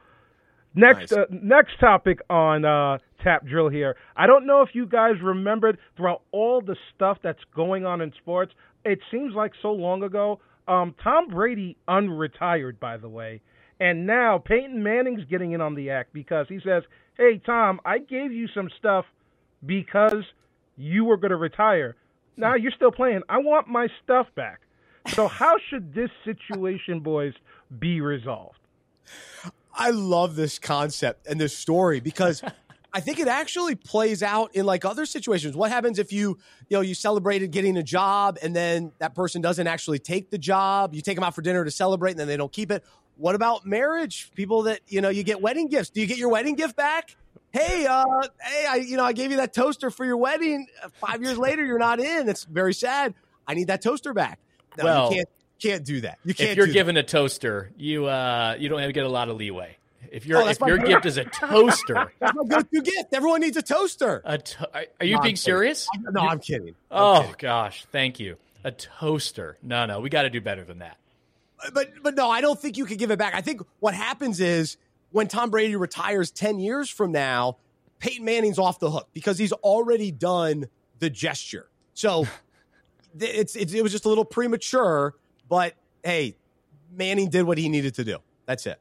[0.75, 1.13] Next, Nice.
[1.13, 3.97] uh, next topic on uh, Tap Drill here.
[4.17, 8.13] I don't know if you guys remembered throughout all the stuff that's going on in
[8.19, 8.53] sports.
[8.85, 10.41] It seems like so long ago.
[10.69, 13.41] Um, Tom Brady unretired, by the way,
[13.81, 16.85] and now Peyton Manning's getting in on the act because he says,
[17.17, 19.05] "Hey, Tom, I gave you some stuff
[19.67, 20.25] because
[20.77, 21.97] you were going to retire.
[22.37, 23.23] Now you're still playing.
[23.29, 24.61] I want my stuff back."
[25.09, 27.35] So how should this situation, boys,
[27.81, 28.59] be resolved?
[29.81, 32.43] I love this concept and this story because
[32.93, 35.57] I think it actually plays out in like other situations.
[35.57, 39.41] What happens if you, you know, you celebrated getting a job and then that person
[39.41, 40.95] doesn't actually take the job?
[40.95, 42.85] You take them out for dinner to celebrate and then they don't keep it.
[43.17, 44.31] What about marriage?
[44.35, 45.89] People that, you know, you get wedding gifts.
[45.89, 47.17] Do you get your wedding gift back?
[47.53, 48.05] Hey, uh,
[48.41, 50.67] hey, I, you know, I gave you that toaster for your wedding.
[50.95, 52.29] Five years later, you're not in.
[52.29, 53.15] It's very sad.
[53.47, 54.41] I need that toaster back.
[54.77, 55.29] No, Well, you can't,
[55.61, 56.19] can't do that.
[56.25, 56.79] You can't If you're do that.
[56.79, 59.77] given a toaster, you uh you don't have to get a lot of leeway.
[60.11, 63.13] If your Oh, if your gift is a toaster, That's my go-to gift.
[63.13, 64.23] Everyone needs a toaster.
[64.25, 65.87] a to- are you No, I'm being serious?
[66.11, 66.75] No, I'm kidding.
[66.91, 67.35] I'm Oh kidding.
[67.39, 68.37] gosh, thank you.
[68.65, 69.57] A toaster.
[69.63, 70.97] No, no, we got to do better than that.
[71.73, 73.35] but but no, I don't think you could give it back.
[73.35, 74.77] I think what happens is
[75.13, 77.59] when Tom Brady retires ten years from now,
[78.01, 80.67] Peyton Manning's off the hook because he's already done
[80.99, 81.69] the gesture.
[81.95, 82.27] So
[83.21, 85.15] it's, it's it was just a little premature,
[85.51, 86.35] but hey,
[86.97, 88.17] Manning did what he needed to do.
[88.47, 88.81] That's it.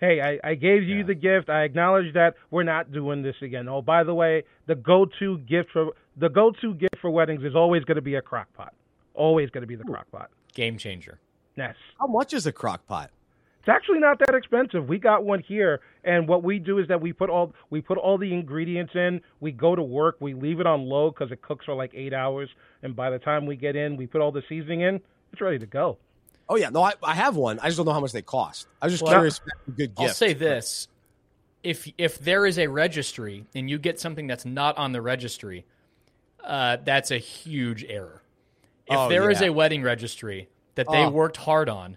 [0.00, 1.02] Hey, I, I gave you Yeah.
[1.06, 1.50] the gift.
[1.50, 3.68] I acknowledge that we're not doing this again.
[3.68, 7.84] Oh, by the way, the go-to gift for the go-to gift for weddings is always
[7.84, 8.72] going to be a crock pot.
[9.14, 10.30] Always going to be the crock pot.
[10.54, 11.18] Game changer.
[11.56, 11.74] Yes.
[11.98, 13.10] How much is a crock pot?
[13.58, 14.88] It's actually not that expensive.
[14.88, 17.98] We got one here, and what we do is that we put all we put
[17.98, 19.20] all the ingredients in.
[19.40, 20.16] We go to work.
[20.18, 22.48] We leave it on low because it cooks for like eight hours,
[22.82, 25.00] and by the time we get in, we put all the seasoning in.
[25.32, 25.98] It's ready to go.
[26.48, 27.58] Oh yeah, no, I, I have one.
[27.60, 28.66] I just don't know how much they cost.
[28.82, 29.40] I was just Well, curious.
[29.46, 30.00] if a good gift.
[30.00, 30.88] I'll say this:
[31.62, 35.64] if if there is a registry and you get something that's not on the registry,
[36.42, 38.22] uh, that's a huge error.
[38.88, 39.48] If Oh, there is yeah.
[39.48, 41.10] a wedding registry that they Oh.
[41.10, 41.96] worked hard on,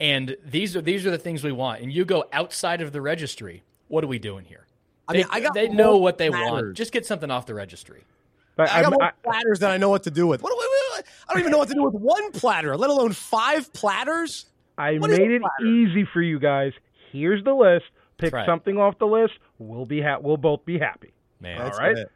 [0.00, 3.00] and these are these are the things we want, and you go outside of the
[3.02, 4.66] registry, what are we doing here?
[5.08, 6.50] I They, mean, I got they know what they platters.
[6.50, 6.74] want.
[6.74, 8.04] Just get something off the registry.
[8.56, 10.42] But I got I'm- more I- platters than I know what to do with.
[10.42, 10.62] What, do we-
[11.04, 14.46] what- I don't even know what to do with one platter, let alone five platters.
[14.78, 15.66] I What is made it platter?
[15.66, 16.72] easy for you guys.
[17.10, 17.84] Here's the list.
[18.18, 18.46] Pick right.
[18.46, 19.34] something off the list.
[19.58, 21.12] We'll be ha- we'll both be happy.
[21.40, 21.98] Man, All That's right.
[21.98, 22.10] it.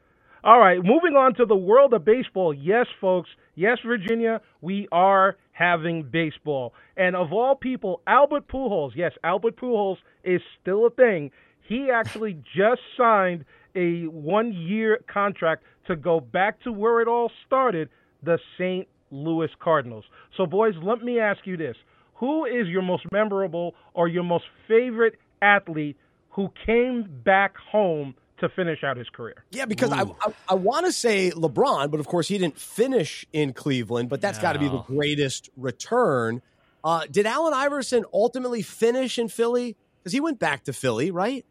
[0.45, 2.55] All right, moving on to the world of baseball.
[2.55, 3.29] Yes, folks.
[3.57, 6.73] Yes, Virginia, we are having baseball.
[6.97, 8.93] And of all people, Albert Pujols.
[8.95, 11.33] Yes, Albert Pujols is still a thing.
[11.63, 17.89] He actually just signed a one-year contract to go back to where it all started,
[18.27, 18.87] the St.
[19.11, 20.05] Louis Cardinals.
[20.37, 21.77] So, boys, let me ask you this:
[22.17, 25.97] Who is your most memorable or your most favorite athlete
[26.31, 29.45] who came back home to finish out his career?
[29.51, 33.25] Yeah, because I I, I want to say LeBron, but of course he didn't finish
[33.33, 34.11] in Cleveland.
[34.11, 36.43] But that's got to be the greatest return.
[36.85, 39.77] Uh, did Allen Iverson ultimately finish in Philly?
[39.99, 41.45] Because he went back to Philly, right?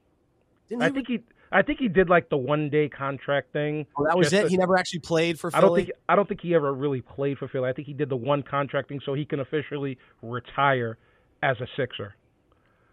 [0.69, 0.93] Didn't I he?
[0.93, 3.85] think he, I think he did like the one day contract thing.
[3.97, 4.43] Oh, that was it.
[4.43, 5.57] to- He never actually played for Philly.
[5.57, 7.69] I don't think, I don't think he ever really played for Philly.
[7.69, 10.97] I think he did the one contract thing so he can officially retire
[11.43, 12.15] as a Sixer.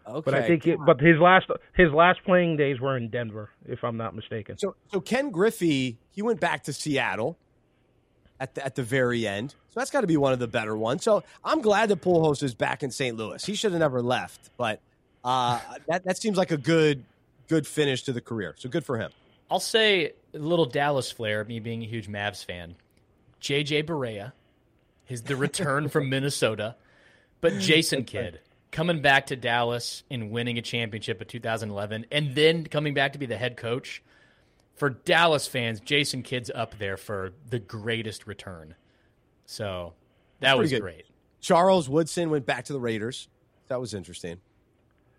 [0.07, 3.49] Okay, But I think, it, but his last, his last playing days were in Denver,
[3.65, 4.57] if I'm not mistaken.
[4.57, 4.75] so.
[4.91, 7.37] So Ken Griffey, he went back to Seattle
[8.39, 9.51] at the, at the very end.
[9.69, 11.03] So that's got to be one of the better ones.
[11.03, 13.15] So I'm glad that Pujols is back in St.
[13.15, 13.43] Louis.
[13.45, 14.81] He should have never left, but
[15.23, 17.03] uh, that that seems like a good
[17.47, 18.55] good finish to the career.
[18.57, 19.11] So good for him.
[19.49, 22.75] I'll say a little Dallas flair, me being a huge Mavs fan.
[23.41, 24.31] JJ Barea,
[25.05, 26.75] his the return from Minnesota,
[27.41, 28.39] but Jason Kidd
[28.71, 33.19] coming back to Dallas and winning a championship in 2011, and then coming back to
[33.19, 34.03] be the head coach.
[34.75, 38.73] For Dallas fans, Jason Kidd's up there for the greatest return.
[39.45, 39.93] So
[40.39, 41.05] that was great.
[41.39, 43.27] Charles Woodson went back to the Raiders.
[43.67, 44.39] That was interesting.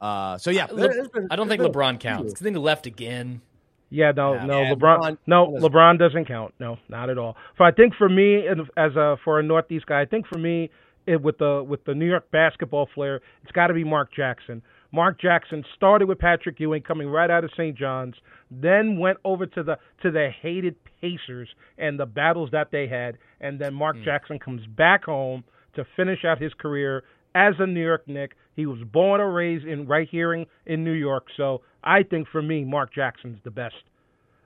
[0.05, 2.34] Uh, so yeah, Le- been- I don't think LeBron counts.
[2.34, 3.40] I think he left again.
[3.88, 4.44] Yeah, no, Yeah.
[4.44, 6.52] no, Yeah, LeBron, LeBron no, LeBron doesn't count.
[6.59, 7.36] No, not at all.
[7.57, 8.46] So I think for me,
[8.76, 10.68] as a for a Northeast guy, I think for me,
[11.07, 14.62] it, with the with the New York basketball flair, it's got to be Mark Jackson.
[14.92, 17.76] Mark Jackson started with Patrick Ewing, coming right out of St.
[17.76, 18.14] John's,
[18.50, 21.48] then went over to the to the hated Pacers
[21.78, 25.44] and the battles that they had, and then Mark Jackson comes back home
[25.76, 28.32] to finish out his career as a New York Knick.
[28.57, 32.28] He was born and raised in right here in, in New York, so I think
[32.28, 33.74] for me, Mark Jackson's the best,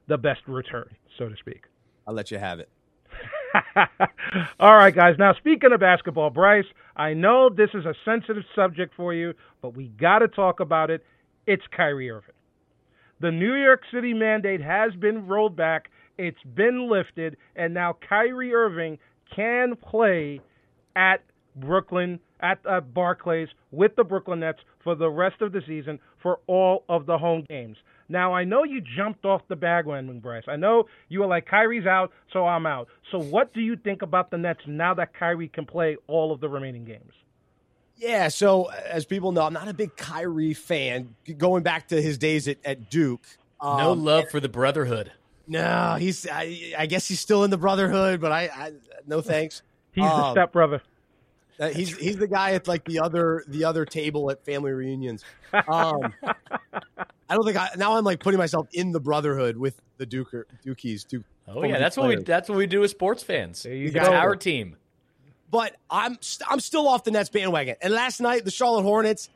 [0.07, 0.89] the best return,
[1.19, 1.65] so to speak.
[2.07, 2.69] I'll let you have it.
[4.61, 5.17] All right, guys.
[5.19, 6.65] Now, speaking of basketball, Bryce,
[6.97, 10.91] I know this is a sensitive subject for you, but we got to talk about
[10.91, 11.05] it.
[11.47, 12.35] It's Kyrie Irving.
[13.21, 18.55] The New York City mandate has been rolled back, it's been lifted, and now Kyrie
[18.55, 18.99] Irving
[19.35, 20.41] can play
[20.95, 21.23] at
[21.57, 26.41] Brooklyn, at uh, Barclays with the Brooklyn Nets for the rest of the season for
[26.47, 27.77] all of the home games.
[28.09, 30.45] Now, I know you jumped off the bandwagon, Bryce.
[30.49, 32.89] I know you were like, Kyrie's out, so I'm out.
[33.13, 36.41] So, what do you think about the Nets now that Kyrie can play all of
[36.41, 37.13] the remaining games?
[37.97, 41.17] Yeah, so as people know, I'm not a big Kyrie fan.
[41.37, 43.27] Going back to his days at, at Duke.
[43.61, 45.13] No Um, love for the brotherhood.
[45.49, 46.27] No, he's.
[46.31, 48.73] I, I guess he's still in the Brotherhood, but I, I
[49.07, 49.63] no thanks.
[49.93, 50.83] He's the Um, stepbrother.
[51.61, 55.25] Uh, he's he's the guy at like the other the other table at family reunions.
[55.53, 60.07] Um, I don't think I now I'm like putting myself in the Brotherhood with the
[60.07, 61.07] Duker Dukies.
[61.07, 63.63] Duke, Oh yeah, Duke that's what we that's what we do as sports fans.
[63.63, 64.13] There you it's go.
[64.13, 64.77] our team.
[65.51, 67.77] But I'm st- I'm still off the Nets bandwagon.
[67.81, 69.29] And last night the Charlotte Hornets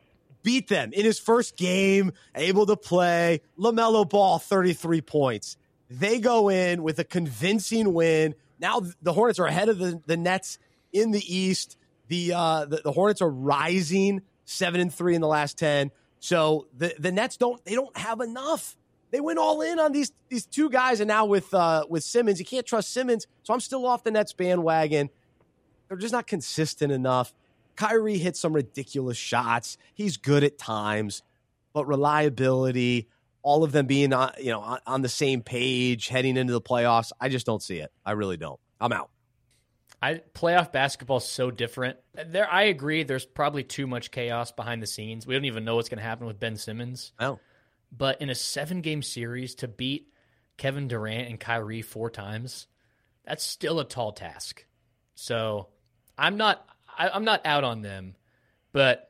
[0.42, 3.40] beat them in his first game, able to play.
[3.58, 5.56] LaMelo Ball, 33 points.
[5.88, 8.34] They go in with a convincing win.
[8.58, 10.58] Now the Hornets are ahead of the, the Nets
[10.92, 11.78] in the East.
[12.12, 15.90] The, uh, the the Hornets are rising seven and three in the last ten.
[16.20, 18.76] So the the Nets don't they don't have enough.
[19.12, 22.38] They went all in on these these two guys, and now with uh, with Simmons,
[22.38, 23.26] you can't trust Simmons.
[23.44, 25.08] So I'm still off the Nets bandwagon.
[25.88, 27.32] They're just not consistent enough.
[27.76, 29.78] Kyrie hits some ridiculous shots.
[29.94, 31.22] He's good at times,
[31.72, 33.08] but reliability,
[33.42, 37.10] all of them being on, you know on the same page heading into the playoffs,
[37.18, 37.90] I just don't see it.
[38.04, 38.60] I really don't.
[38.78, 39.08] I'm out.
[40.02, 41.96] I playoff basketball is so different.
[42.26, 43.04] There, I agree.
[43.04, 45.26] There's probably too much chaos behind the scenes.
[45.26, 47.12] We don't even know what's going to happen with Ben Simmons.
[47.20, 47.38] Oh,
[47.96, 50.12] But in a seven game series to beat
[50.56, 52.66] Kevin Durant and Kyrie four times,
[53.24, 54.66] that's still a tall task.
[55.14, 55.68] So
[56.18, 56.66] I'm not
[56.98, 58.16] I, I'm not out on them,
[58.72, 59.08] but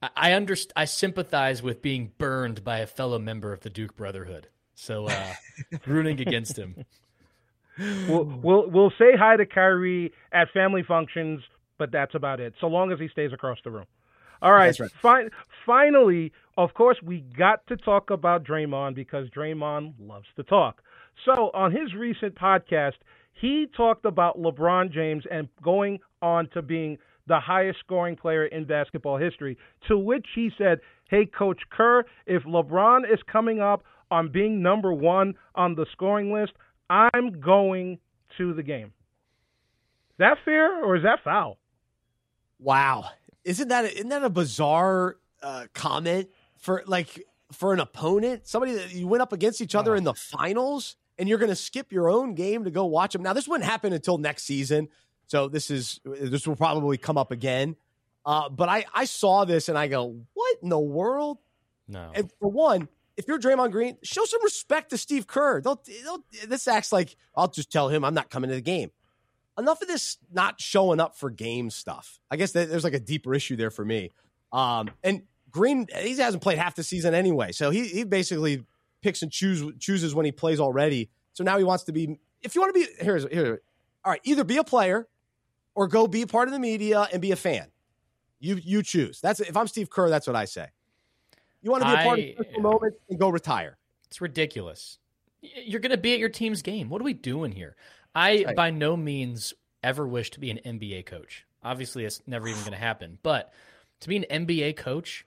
[0.00, 3.96] I I underst- I sympathize with being burned by a fellow member of the Duke
[3.96, 4.48] Brotherhood.
[4.74, 5.34] So uh,
[5.86, 6.84] rooting against him.
[7.78, 8.40] We'll, hmm.
[8.42, 11.40] we'll we'll say hi to Kyrie at family functions,
[11.78, 12.54] but that's about it.
[12.60, 13.86] So long as he stays across the room.
[14.42, 14.78] All right.
[14.78, 14.90] Right.
[15.02, 15.30] Fin-
[15.64, 20.82] finally, of course, we got to talk about Draymond because Draymond loves to talk.
[21.24, 22.94] So on his recent podcast,
[23.32, 28.64] he talked about LeBron James and going on to being the highest scoring player in
[28.64, 29.58] basketball history.
[29.88, 34.92] To which he said, "Hey, Coach Kerr, if LeBron is coming up on being number
[34.92, 36.52] one on the scoring list,
[36.90, 37.98] I'm going
[38.38, 41.58] to the game." Is that fair or is that foul?
[42.58, 43.04] wow!
[43.44, 47.22] Isn't that isn't that a bizarre uh, comment for like
[47.52, 48.46] for an opponent?
[48.46, 49.96] Somebody that you went up against each other Oh.
[49.96, 53.22] in the finals, and you're going to skip your own game to go watch them.
[53.22, 54.88] Now this wouldn't happen until next season,
[55.26, 57.76] so this is this will probably come up again.
[58.24, 61.38] Uh, but I I saw this and I go, what in the world?
[61.86, 62.10] No.
[62.14, 65.60] And for one, if you're Draymond Green, show some respect to Steve Kerr.
[65.60, 68.90] Don't, don't this acts like I'll just tell him I'm not coming to the game.
[69.58, 72.20] Enough of this not showing up for game stuff.
[72.30, 74.10] I guess there's like a deeper issue there for me.
[74.52, 78.64] Um, and Green, he hasn't played half the season anyway, so he he basically
[79.00, 81.08] picks and choose chooses when he plays already.
[81.32, 82.18] So now he wants to be.
[82.42, 83.62] If you want to be here's here,
[84.04, 85.08] all right, either be a player
[85.74, 87.66] or go be part of the media and be a fan.
[88.38, 89.20] You you choose.
[89.22, 90.68] That's if I'm Steve Kerr, that's what I say.
[91.66, 93.76] You want to be a part I- of the special moment and go retire.
[94.06, 95.00] It's ridiculous.
[95.42, 96.88] You're going to be at your team's game.
[96.88, 97.74] What are we doing here?
[98.14, 98.54] I Right.
[98.56, 99.52] by no means
[99.82, 101.44] ever wish to be an NBA coach.
[101.64, 103.18] Obviously, it's never even going to happen.
[103.20, 103.52] But
[103.98, 105.26] to be an NBA coach,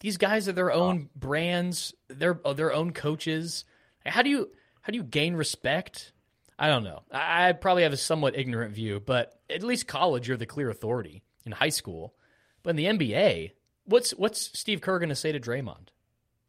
[0.00, 3.66] these guys are their own brands, their uh, their own coaches.
[4.06, 6.12] How do you how do you gain respect?
[6.58, 7.02] I don't know.
[7.12, 10.70] I, I probably have a somewhat ignorant view, but at least college, you're the clear
[10.70, 11.22] authority.
[11.44, 12.14] In high school,
[12.62, 13.50] but in the NBA,
[13.86, 15.88] what's what's Steve Kerr going to say to Draymond?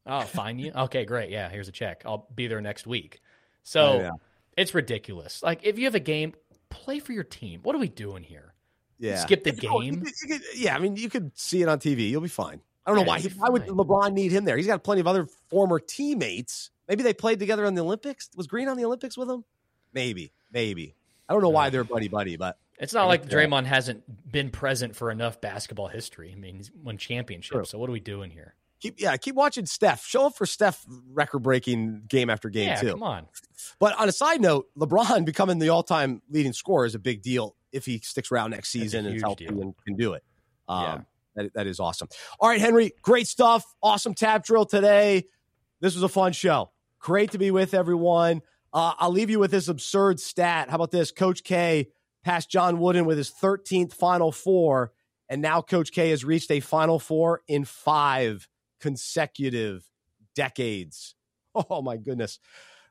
[0.06, 0.72] Oh, fine you.
[0.76, 1.30] Okay, great.
[1.30, 2.04] Yeah, here's a check.
[2.06, 3.22] I'll be there next week.
[3.64, 4.10] So Oh, yeah.
[4.58, 5.42] it's ridiculous.
[5.44, 6.34] Like if you have a game,
[6.70, 7.62] play for your team.
[7.64, 8.54] What are we doing here?
[8.98, 10.02] Yeah, Skip the If you- game?
[10.04, 12.10] could- you could- yeah, I mean, you could see it on TV.
[12.10, 12.62] You'll be fine.
[12.86, 13.20] I don't know why.
[13.20, 13.64] He, why would.
[13.66, 14.56] LeBron need him there?
[14.58, 16.70] He's got plenty of other former teammates.
[16.88, 18.30] Maybe they played together in the Olympics.
[18.36, 19.44] Was Green on the Olympics with him?
[19.92, 20.94] Maybe, maybe.
[21.28, 23.38] I don't know why they're buddy buddy, but It's not I like get that.
[23.38, 26.32] Draymond hasn't been present for enough basketball history.
[26.32, 27.53] I mean, he's won championships.
[27.53, 27.65] True.
[27.65, 28.55] So what are we doing here?
[28.86, 30.05] keep yeah, keep watching Steph.
[30.05, 32.91] Show up for Steph record breaking game after game yeah, too.
[32.91, 33.26] come on.
[33.80, 37.21] But on a side note, LeBron becoming the all time leading scorer is a big
[37.21, 40.23] deal if he sticks around next season and is huge healthy and can do it.
[40.67, 41.01] Um, Yeah.
[41.36, 42.07] that, that is awesome.
[42.39, 43.65] All right, Henry, great stuff.
[43.82, 45.26] Awesome tap drill today.
[45.82, 46.71] This was a fun show.
[46.99, 48.41] Great to be with everyone.
[48.73, 50.69] Uh, I'll leave you with this absurd stat.
[50.69, 51.11] How about this?
[51.11, 51.89] Coach K
[52.26, 54.91] passed John Wooden with his 13th Final Four,
[55.30, 58.49] and now Coach K has reached a Final Four in five
[58.82, 59.89] consecutive
[60.36, 61.15] decades.
[61.69, 62.38] Oh my goodness.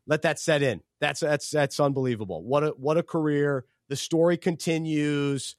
[0.07, 0.81] Let that set in.
[0.99, 2.43] That's that's that's unbelievable.
[2.43, 3.67] What a what a career.
[3.91, 5.55] The story continues.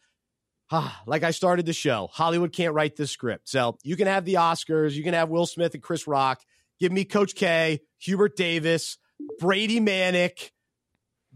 [0.71, 3.47] Ah, like I started the show, Hollywood can't write this script.
[3.47, 6.41] So you can have the Oscars, you can have Will Smith and Chris Rock.
[6.79, 8.97] Give me Coach K, Hubert Davis,
[9.37, 10.49] Brady Manek,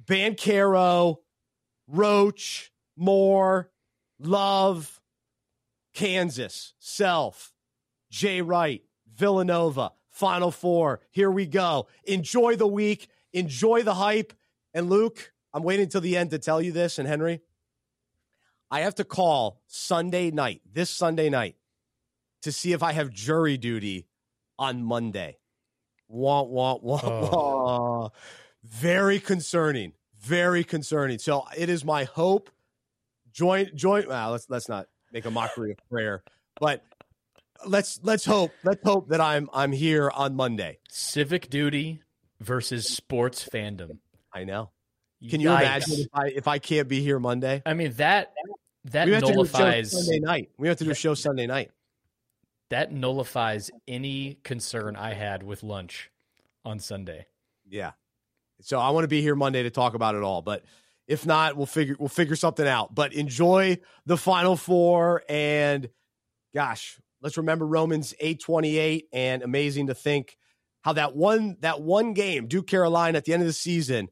[0.03, 1.17] Banchero,
[1.89, 3.71] Roach, Moore,
[4.19, 5.01] Love,
[5.93, 7.51] Kansas, Self,
[8.11, 8.83] Jay Wright,
[9.15, 11.01] Villanova, Final Four.
[11.11, 11.87] Here we go.
[12.05, 13.07] Enjoy the week.
[13.33, 14.33] Enjoy the hype.
[14.73, 16.99] And Luke, I'm waiting till the end to tell you this.
[16.99, 17.41] And Henry,
[18.69, 21.55] I have to call Sunday night, this Sunday night,
[22.43, 24.07] to see if I have jury duty
[24.59, 25.37] on Monday.
[26.07, 27.29] Wah, wah, wah, Oh.
[27.31, 28.09] wah.
[28.63, 29.93] Very concerning.
[30.19, 31.19] Very concerning.
[31.19, 32.49] So it is my hope.
[33.31, 34.07] Joint, joint.
[34.07, 36.23] Well, let's let's not make a mockery of prayer,
[36.59, 36.83] but
[37.65, 40.79] let's let's hope let's hope that I'm I'm here on Monday.
[40.89, 42.01] Civic duty
[42.41, 43.99] versus sports fandom.
[44.33, 44.71] I know.
[45.29, 45.61] Can you Yikes.
[45.61, 47.61] imagine if I if I can't be here Monday?
[47.65, 48.33] I mean that
[48.85, 50.49] that we have to do a show nullifies Sunday night.
[50.57, 51.71] We have to do a show Sunday night.
[52.69, 56.11] that nullifies any concern I had with lunch
[56.63, 57.25] on Sunday.
[57.67, 57.91] Yeah.
[58.61, 60.63] So I want to be here Monday to talk about it all, but
[61.07, 62.93] if not, we'll figure we'll figure something out.
[62.93, 65.89] But enjoy the final four and
[66.53, 70.37] gosh, let's remember Romans 828 and amazing to think
[70.81, 74.09] how that one that one game, Duke Carolina at the end of the season,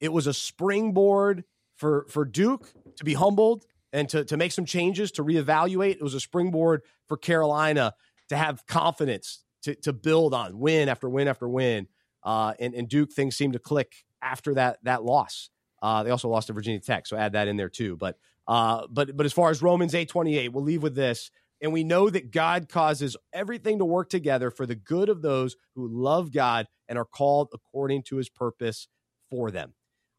[0.00, 1.44] it was a springboard
[1.76, 5.96] for for Duke to be humbled and to to make some changes, to reevaluate.
[5.96, 7.94] It was a springboard for Carolina
[8.28, 11.88] to have confidence to to build on win after win after win.
[12.28, 15.48] Uh, and, and Duke things seemed to click after that that loss.
[15.80, 17.96] Uh, they also lost to Virginia Tech, so add that in there too.
[17.96, 21.30] But uh, but but as far as Romans eight twenty eight, we'll leave with this,
[21.62, 25.56] and we know that God causes everything to work together for the good of those
[25.74, 28.88] who love God and are called according to His purpose
[29.30, 29.72] for them.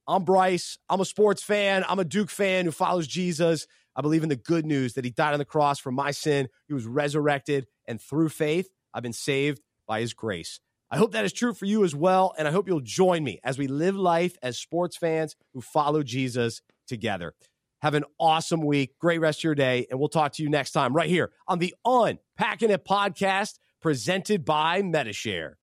[0.08, 0.80] I'm Bryce.
[0.90, 1.86] I'm a sports fan.
[1.88, 3.68] I'm a Duke fan who follows Jesus.
[3.96, 6.48] I believe in the good news that He died on the cross for my sin.
[6.68, 10.60] He was resurrected, and through faith, I've been saved by His grace.
[10.92, 12.34] I hope that is true for you as well.
[12.38, 16.04] And I hope you'll join me as we live life as sports fans who follow
[16.04, 17.34] Jesus together.
[17.82, 18.98] Have an awesome week.
[19.00, 19.88] Great rest of your day.
[19.90, 24.44] And we'll talk to you next time right here on the Unpacking It podcast presented
[24.44, 25.58] by Medi-Share.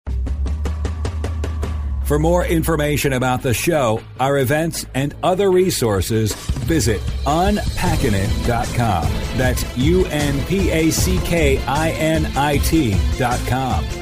[2.04, 9.04] For more information about the show, our events, and other resources, visit unpackinit.com.
[9.38, 14.01] That's U N P A C K I N I T.com.